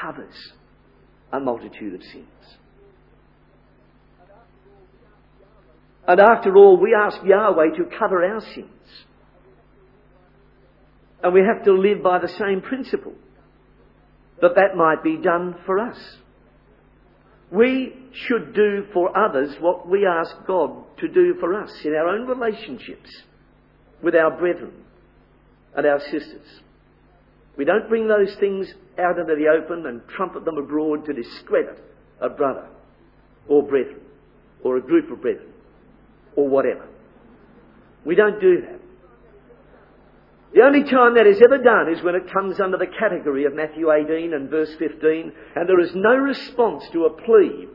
[0.00, 0.34] covers
[1.32, 2.26] a multitude of sins.
[6.08, 8.70] And after all, we ask Yahweh to cover our sins.
[11.22, 13.14] And we have to live by the same principle
[14.40, 15.96] that that might be done for us.
[17.50, 22.08] We should do for others what we ask God to do for us in our
[22.08, 23.10] own relationships
[24.02, 24.72] with our brethren
[25.74, 26.60] and our sisters.
[27.56, 31.82] We don't bring those things out into the open and trumpet them abroad to discredit
[32.20, 32.68] a brother
[33.48, 34.00] or brethren
[34.62, 35.52] or a group of brethren
[36.34, 36.86] or whatever.
[38.04, 38.80] We don't do that.
[40.54, 43.54] The only time that is ever done is when it comes under the category of
[43.54, 47.68] Matthew 18 and verse 15, and there is no response to a plea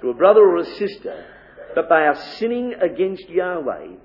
[0.00, 1.24] to a brother or a sister
[1.74, 3.96] that they are sinning against Yahweh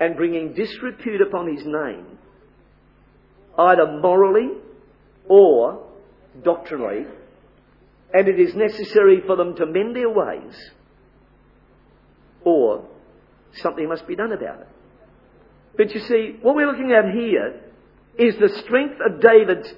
[0.00, 2.18] and bringing disrepute upon His name,
[3.58, 4.48] either morally
[5.28, 5.86] or
[6.42, 7.06] doctrinally,
[8.12, 10.70] and it is necessary for them to mend their ways,
[12.44, 12.84] or
[13.54, 14.68] something must be done about it.
[15.76, 17.62] But you see, what we're looking at here
[18.18, 19.72] is the strength of David's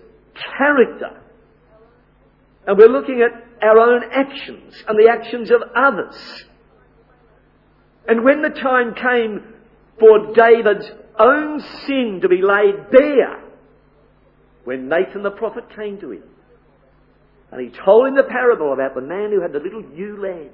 [0.58, 1.20] character.
[2.66, 6.44] And we're looking at our own actions and the actions of others.
[8.06, 9.54] And when the time came
[9.98, 13.41] for David's own sin to be laid bare,
[14.64, 16.22] when Nathan the prophet came to him,
[17.50, 20.50] and he told him the parable about the man who had the little ewe lamb,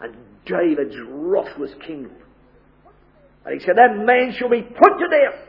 [0.00, 2.22] and David's wrath was kindled.
[3.44, 5.40] And he said, That man shall be put to death.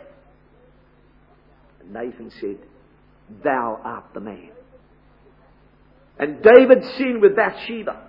[1.82, 2.58] And Nathan said,
[3.43, 4.52] Thou art the man.
[6.18, 8.08] And David sinned with Bathsheba.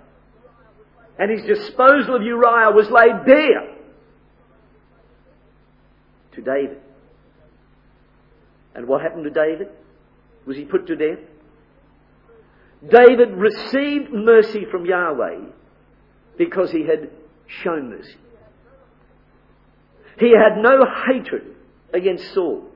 [1.19, 3.75] And his disposal of Uriah was laid bare.
[6.33, 6.81] to David.
[8.75, 9.67] And what happened to David?
[10.45, 11.19] Was he put to death?
[12.89, 15.49] David received mercy from Yahweh
[16.37, 17.11] because he had
[17.63, 18.15] shown mercy.
[20.19, 21.55] He had no hatred
[21.93, 22.67] against Saul.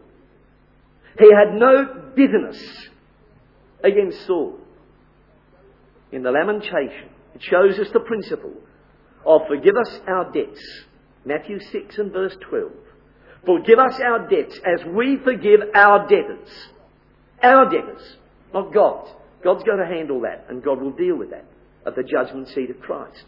[1.17, 2.89] He had no bitterness
[3.83, 4.59] against Saul.
[6.11, 8.53] In the lamentation, it shows us the principle
[9.25, 10.61] of forgive us our debts.
[11.25, 12.71] Matthew 6 and verse 12.
[13.45, 16.49] Forgive us our debts as we forgive our debtors.
[17.43, 18.17] Our debtors,
[18.53, 19.11] not God's.
[19.43, 21.45] God's going to handle that, and God will deal with that
[21.85, 23.23] at the judgment seat of Christ.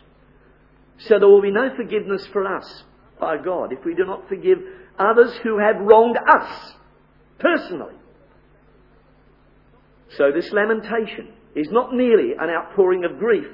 [0.99, 2.83] So there will be no forgiveness for us
[3.19, 4.57] by God if we do not forgive
[4.97, 6.73] others who have wronged us
[7.37, 7.93] personally.
[10.17, 13.47] So this lamentation is not merely an outpouring of grief.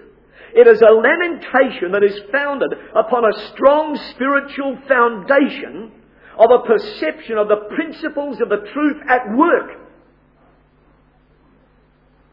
[0.55, 5.91] It is a lamentation that is founded upon a strong spiritual foundation
[6.37, 9.79] of a perception of the principles of the truth at work.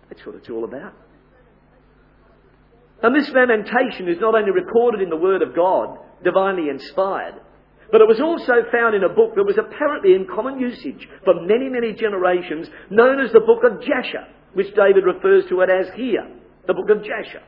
[0.09, 0.95] That's what it's all about.
[3.03, 7.35] And this lamentation is not only recorded in the Word of God, divinely inspired,
[7.91, 11.35] but it was also found in a book that was apparently in common usage for
[11.43, 15.87] many, many generations, known as the Book of Jasher, which David refers to it as
[15.97, 16.29] here,
[16.67, 17.43] the Book of Jasher.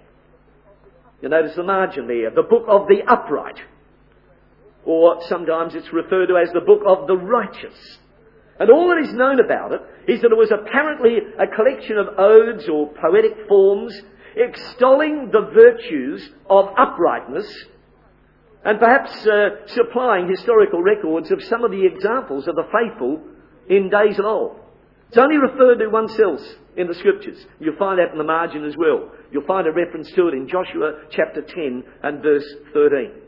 [1.20, 3.60] You notice the margin there, the Book of the Upright,
[4.84, 7.98] or sometimes it's referred to as the Book of the Righteous.
[8.58, 12.18] And all that is known about it is that it was apparently a collection of
[12.18, 13.98] odes or poetic forms
[14.36, 17.46] extolling the virtues of uprightness
[18.64, 23.20] and perhaps uh, supplying historical records of some of the examples of the faithful
[23.68, 24.60] in days of old.
[25.08, 27.44] It's only referred to once else in the scriptures.
[27.60, 29.10] You'll find that in the margin as well.
[29.30, 33.21] You'll find a reference to it in Joshua chapter 10 and verse 13.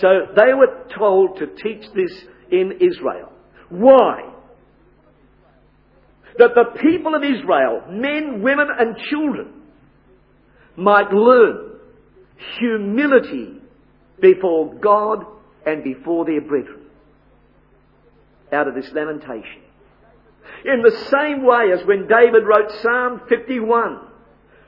[0.00, 3.32] So they were told to teach this in Israel.
[3.68, 4.32] Why?
[6.38, 9.62] That the people of Israel, men, women and children,
[10.76, 11.78] might learn
[12.58, 13.60] humility
[14.20, 15.24] before God
[15.64, 16.86] and before their brethren
[18.52, 19.62] out of this lamentation.
[20.64, 24.00] In the same way as when David wrote Psalm 51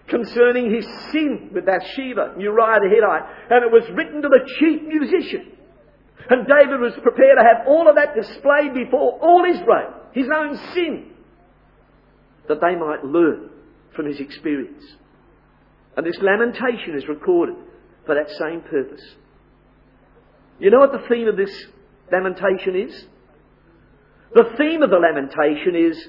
[0.08, 4.82] concerning his sin with Bathsheba, Uriah the Hittite, and it was written to the chief
[4.82, 5.52] musician.
[6.28, 10.56] And David was prepared to have all of that displayed before all Israel, his own
[10.74, 11.12] sin,
[12.48, 13.50] that they might learn
[13.94, 14.84] from his experience.
[15.96, 17.56] And this lamentation is recorded
[18.04, 19.02] for that same purpose.
[20.58, 21.66] You know what the theme of this
[22.12, 23.06] lamentation is?
[24.34, 26.08] The theme of the lamentation is,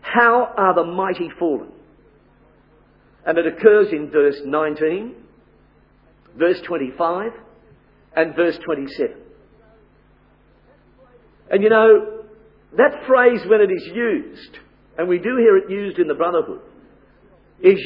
[0.00, 1.72] How are the mighty fallen?
[3.26, 5.14] And it occurs in verse 19,
[6.38, 7.32] verse 25,
[8.14, 9.16] and verse 27.
[11.50, 12.22] And you know,
[12.76, 14.58] that phrase when it is used,
[14.96, 16.60] and we do hear it used in the brotherhood,
[17.62, 17.78] is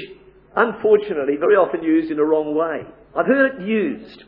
[0.57, 2.86] unfortunately, very often used in the wrong way.
[3.16, 4.24] I've heard it used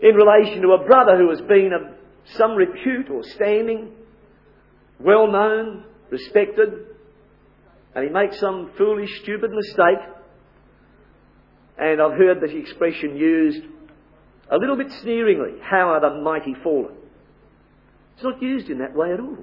[0.00, 1.96] in relation to a brother who has been of
[2.36, 3.92] some repute or standing,
[4.98, 6.86] well known, respected,
[7.94, 10.13] and he makes some foolish, stupid mistake.
[11.78, 13.62] And I've heard the expression used
[14.50, 16.94] a little bit sneeringly how are the mighty fallen?
[18.14, 19.38] It's not used in that way at all.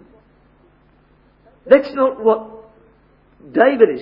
[1.66, 2.72] That's not what
[3.52, 4.02] David is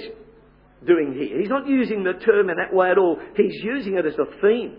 [0.86, 1.40] doing here.
[1.40, 3.20] He's not using the term in that way at all.
[3.36, 4.78] He's using it as a theme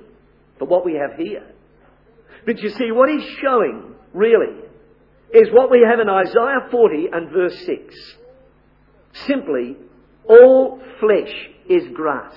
[0.58, 1.44] for what we have here.
[2.46, 4.56] But you see, what he's showing, really,
[5.32, 7.94] is what we have in Isaiah 40 and verse 6.
[9.26, 9.76] Simply,
[10.28, 11.32] all flesh
[11.68, 12.34] is grass.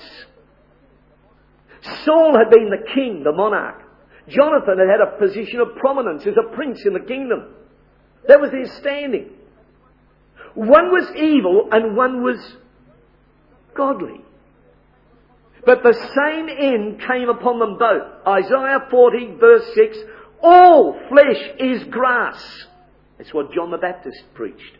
[2.06, 3.82] Saul had been the king, the monarch.
[4.28, 7.54] Jonathan had had a position of prominence as a prince in the kingdom.
[8.28, 9.32] That was his standing.
[10.56, 12.38] One was evil and one was
[13.76, 14.22] godly.
[15.66, 18.28] But the same end came upon them both.
[18.28, 19.98] Isaiah 40 verse 6,
[20.42, 22.68] all flesh is grass.
[23.18, 24.78] That's what John the Baptist preached.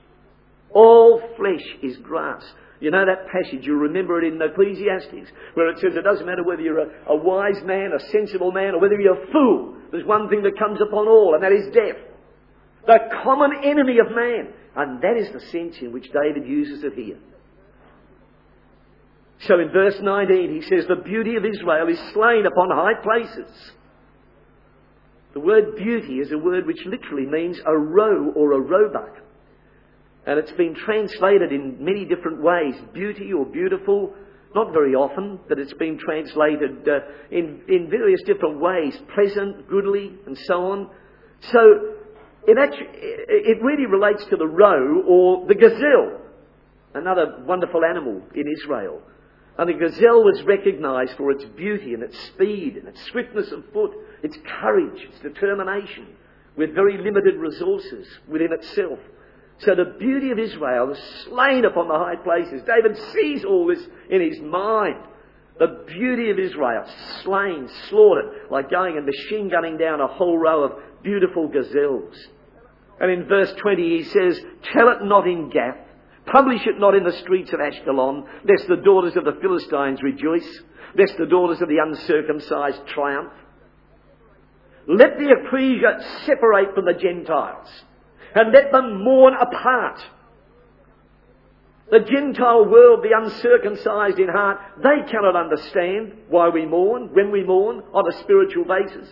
[0.72, 2.44] All flesh is grass.
[2.84, 6.44] You know that passage, you remember it in Ecclesiastes, where it says it doesn't matter
[6.44, 9.78] whether you're a, a wise man, a sensible man, or whether you're a fool.
[9.90, 11.96] There's one thing that comes upon all, and that is death.
[12.86, 14.52] The common enemy of man.
[14.76, 17.20] And that is the sense in which David uses it here.
[19.48, 23.72] So in verse 19 he says, The beauty of Israel is slain upon high places.
[25.34, 29.23] The word beauty is a word which literally means a roe or a roebuck.
[30.26, 32.76] And it's been translated in many different ways.
[32.94, 34.14] Beauty or beautiful,
[34.56, 37.00] not very often, but it's been translated uh,
[37.32, 38.98] in, in various different ways.
[39.14, 40.90] Pleasant, goodly, and so on.
[41.52, 41.94] So
[42.48, 46.22] it, actually, it really relates to the roe or the gazelle,
[46.94, 49.02] another wonderful animal in Israel.
[49.58, 53.64] And the gazelle was recognized for its beauty and its speed and its swiftness of
[53.72, 53.92] foot,
[54.24, 56.08] its courage, its determination,
[56.56, 59.00] with very limited resources within itself.
[59.60, 62.64] So the beauty of Israel is slain upon the high places.
[62.64, 65.04] David sees all this in his mind.
[65.60, 66.86] The beauty of Israel,
[67.24, 72.16] slain, slaughtered, like going and machine gunning down a whole row of beautiful gazelles.
[73.00, 74.40] And in verse 20 he says,
[74.74, 75.78] Tell it not in Gath,
[76.26, 80.48] Publish it not in the streets of Ashkelon, lest the daughters of the Philistines rejoice,
[80.96, 83.34] lest the daughters of the uncircumcised triumph.
[84.88, 87.68] Let the ecclesia separate from the Gentiles,
[88.36, 90.00] and let them mourn apart.
[91.92, 97.44] The Gentile world, the uncircumcised in heart, they cannot understand why we mourn, when we
[97.44, 99.08] mourn, on a spiritual basis.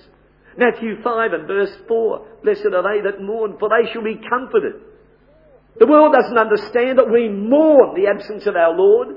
[0.58, 4.82] Matthew 5 and verse 4, Blessed are they that mourn, for they shall be comforted.
[5.80, 9.16] The world doesn't understand that we mourn the absence of our Lord.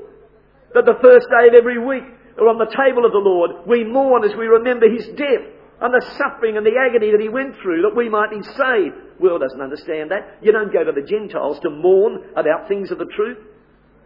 [0.74, 2.04] That the first day of every week,
[2.36, 5.92] or on the table of the Lord, we mourn as we remember His death and
[5.92, 9.20] the suffering and the agony that He went through that we might be saved.
[9.20, 10.38] World doesn't understand that.
[10.42, 13.38] You don't go to the Gentiles to mourn about things of the truth.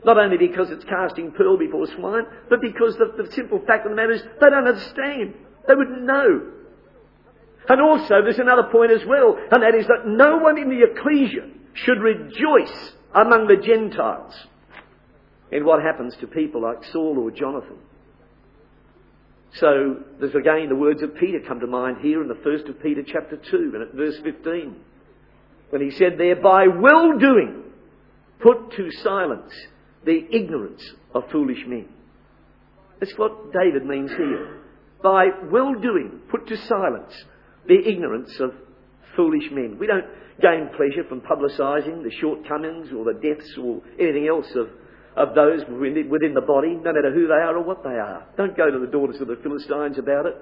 [0.05, 3.91] Not only because it's casting pearl before swine, but because the, the simple fact of
[3.91, 5.35] the matter is they don't understand.
[5.67, 6.53] They wouldn't know.
[7.69, 10.85] And also, there's another point as well, and that is that no one in the
[10.85, 14.35] ecclesia should rejoice among the Gentiles
[15.51, 17.77] in what happens to people like Saul or Jonathan.
[19.55, 22.83] So there's again the words of Peter come to mind here in the first of
[22.83, 24.77] Peter chapter 2 and at verse 15
[25.71, 27.65] when he said there, by well doing
[28.41, 29.53] put to silence
[30.05, 30.83] the ignorance
[31.15, 31.89] of foolish men.
[33.01, 34.61] That's what David means here.
[35.03, 37.13] By well doing put to silence
[37.67, 38.53] the ignorance of
[39.15, 39.77] foolish men.
[39.79, 40.07] We don't
[40.41, 44.69] gain pleasure from publicising the shortcomings or the deaths or anything else of,
[45.19, 48.27] of those within the body, no matter who they are or what they are.
[48.37, 50.37] Don't go to the daughters of the Philistines about it.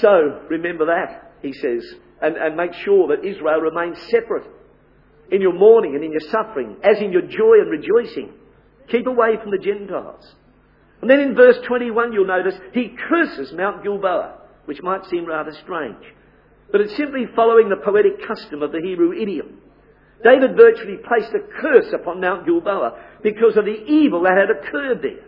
[0.00, 1.84] So, remember that, he says,
[2.20, 4.46] and, and make sure that Israel remains separate
[5.30, 8.32] in your mourning and in your suffering, as in your joy and rejoicing.
[8.88, 10.34] Keep away from the Gentiles.
[11.00, 15.52] And then in verse 21, you'll notice he curses Mount Gilboa, which might seem rather
[15.52, 16.02] strange.
[16.70, 19.60] But it's simply following the poetic custom of the Hebrew idiom.
[20.24, 25.02] David virtually placed a curse upon Mount Gilboa because of the evil that had occurred
[25.02, 25.24] there.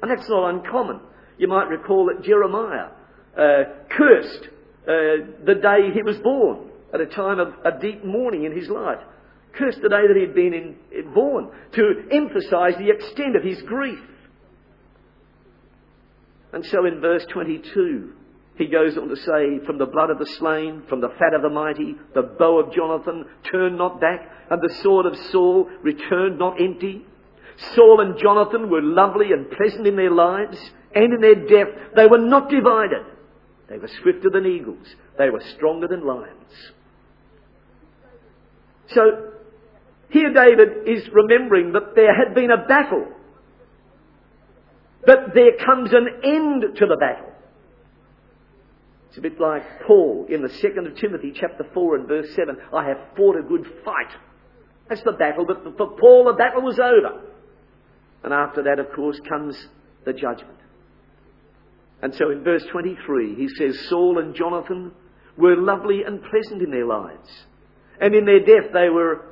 [0.00, 1.00] And that's not uncommon.
[1.38, 2.88] You might recall that Jeremiah
[3.36, 4.48] uh, cursed
[4.82, 8.68] uh, the day he was born at a time of a deep mourning in his
[8.68, 8.98] life.
[9.54, 13.60] Cursed the day that he had been in, born to emphasize the extent of his
[13.62, 13.98] grief.
[16.52, 18.12] And so in verse 22,
[18.56, 21.42] he goes on to say, From the blood of the slain, from the fat of
[21.42, 24.20] the mighty, the bow of Jonathan, turn not back,
[24.50, 27.06] and the sword of Saul, return not empty.
[27.74, 30.58] Saul and Jonathan were lovely and pleasant in their lives,
[30.94, 33.04] and in their death they were not divided.
[33.68, 34.86] They were swifter than eagles,
[35.18, 36.72] they were stronger than lions.
[38.88, 39.32] So,
[40.10, 43.06] here David is remembering that there had been a battle,
[45.06, 47.32] but there comes an end to the battle.
[49.08, 52.56] It's a bit like Paul in the second of Timothy chapter 4 and verse 7.
[52.74, 54.10] I have fought a good fight.
[54.88, 57.20] That's the battle, but for Paul the battle was over.
[58.24, 59.56] And after that, of course, comes
[60.04, 60.58] the judgment.
[62.02, 64.92] And so in verse 23, he says, Saul and Jonathan
[65.36, 67.28] were lovely and pleasant in their lives.
[68.00, 69.24] And in their death, they were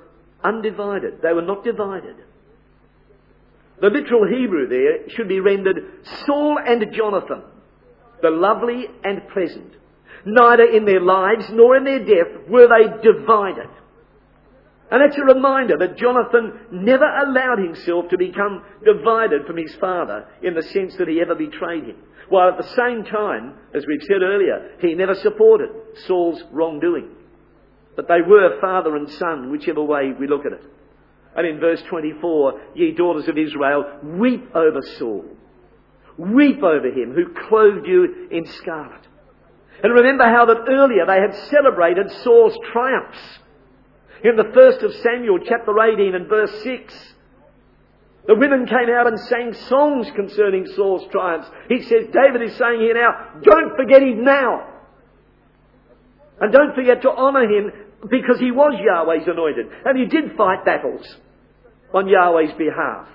[0.43, 1.21] undivided.
[1.23, 2.17] They were not divided.
[3.81, 5.79] The literal Hebrew there should be rendered
[6.27, 7.43] Saul and Jonathan
[8.23, 9.73] the lovely and pleasant.
[10.27, 13.71] Neither in their lives nor in their death were they divided.
[14.91, 20.27] And it's a reminder that Jonathan never allowed himself to become divided from his father
[20.43, 21.97] in the sense that he ever betrayed him.
[22.29, 25.71] While at the same time, as we've said earlier, he never supported
[26.07, 27.11] Saul's wrongdoing.
[27.95, 30.65] But they were father and son, whichever way we look at it.
[31.37, 35.25] And in verse 24, ye daughters of Israel, weep over Saul
[36.21, 39.09] Weep over him who clothed you in scarlet.
[39.83, 43.39] And remember how that earlier they had celebrated Saul's triumphs.
[44.23, 47.15] In the first of Samuel chapter 18 and verse 6,
[48.27, 51.49] the women came out and sang songs concerning Saul's triumphs.
[51.69, 54.67] He says, David is saying here now, don't forget him now.
[56.41, 57.73] And don't forget to honour him
[58.11, 59.67] because he was Yahweh's anointed.
[59.85, 61.07] And he did fight battles
[61.95, 63.09] on Yahweh's behalf.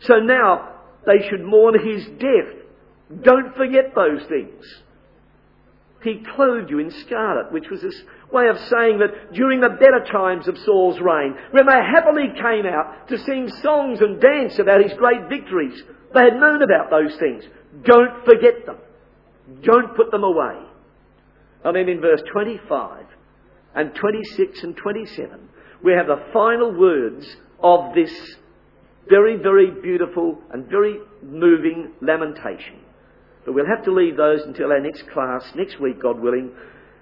[0.00, 0.74] So now,
[1.06, 3.22] they should mourn his death.
[3.22, 4.64] Don't forget those things.
[6.02, 8.02] He clothed you in scarlet, which was this
[8.32, 12.66] way of saying that during the better times of Saul's reign, when they happily came
[12.66, 15.82] out to sing songs and dance about his great victories,
[16.14, 17.44] they had known about those things.
[17.82, 18.78] Don't forget them.
[19.62, 20.58] Don't put them away.
[21.64, 23.06] And then in verse 25
[23.74, 25.48] and 26 and 27,
[25.82, 27.26] we have the final words
[27.62, 28.12] of this
[29.08, 32.80] very, very beautiful and very moving lamentation.
[33.44, 36.50] But we'll have to leave those until our next class, next week, God willing.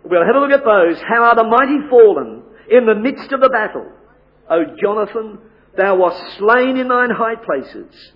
[0.04, 1.00] We'll have a look at those.
[1.00, 3.90] How are the mighty fallen in the midst of the battle?
[4.50, 5.38] O Jonathan,
[5.76, 8.12] thou wast slain in thine high places.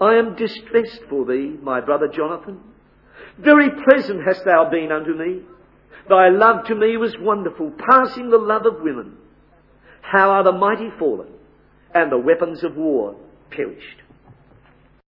[0.00, 2.60] I am distressed for thee, my brother Jonathan.
[3.38, 5.42] Very pleasant hast thou been unto me.
[6.08, 9.16] Thy love to me was wonderful, passing the love of women.
[10.02, 11.28] How are the mighty fallen,
[11.94, 13.16] and the weapons of war
[13.50, 14.01] perished.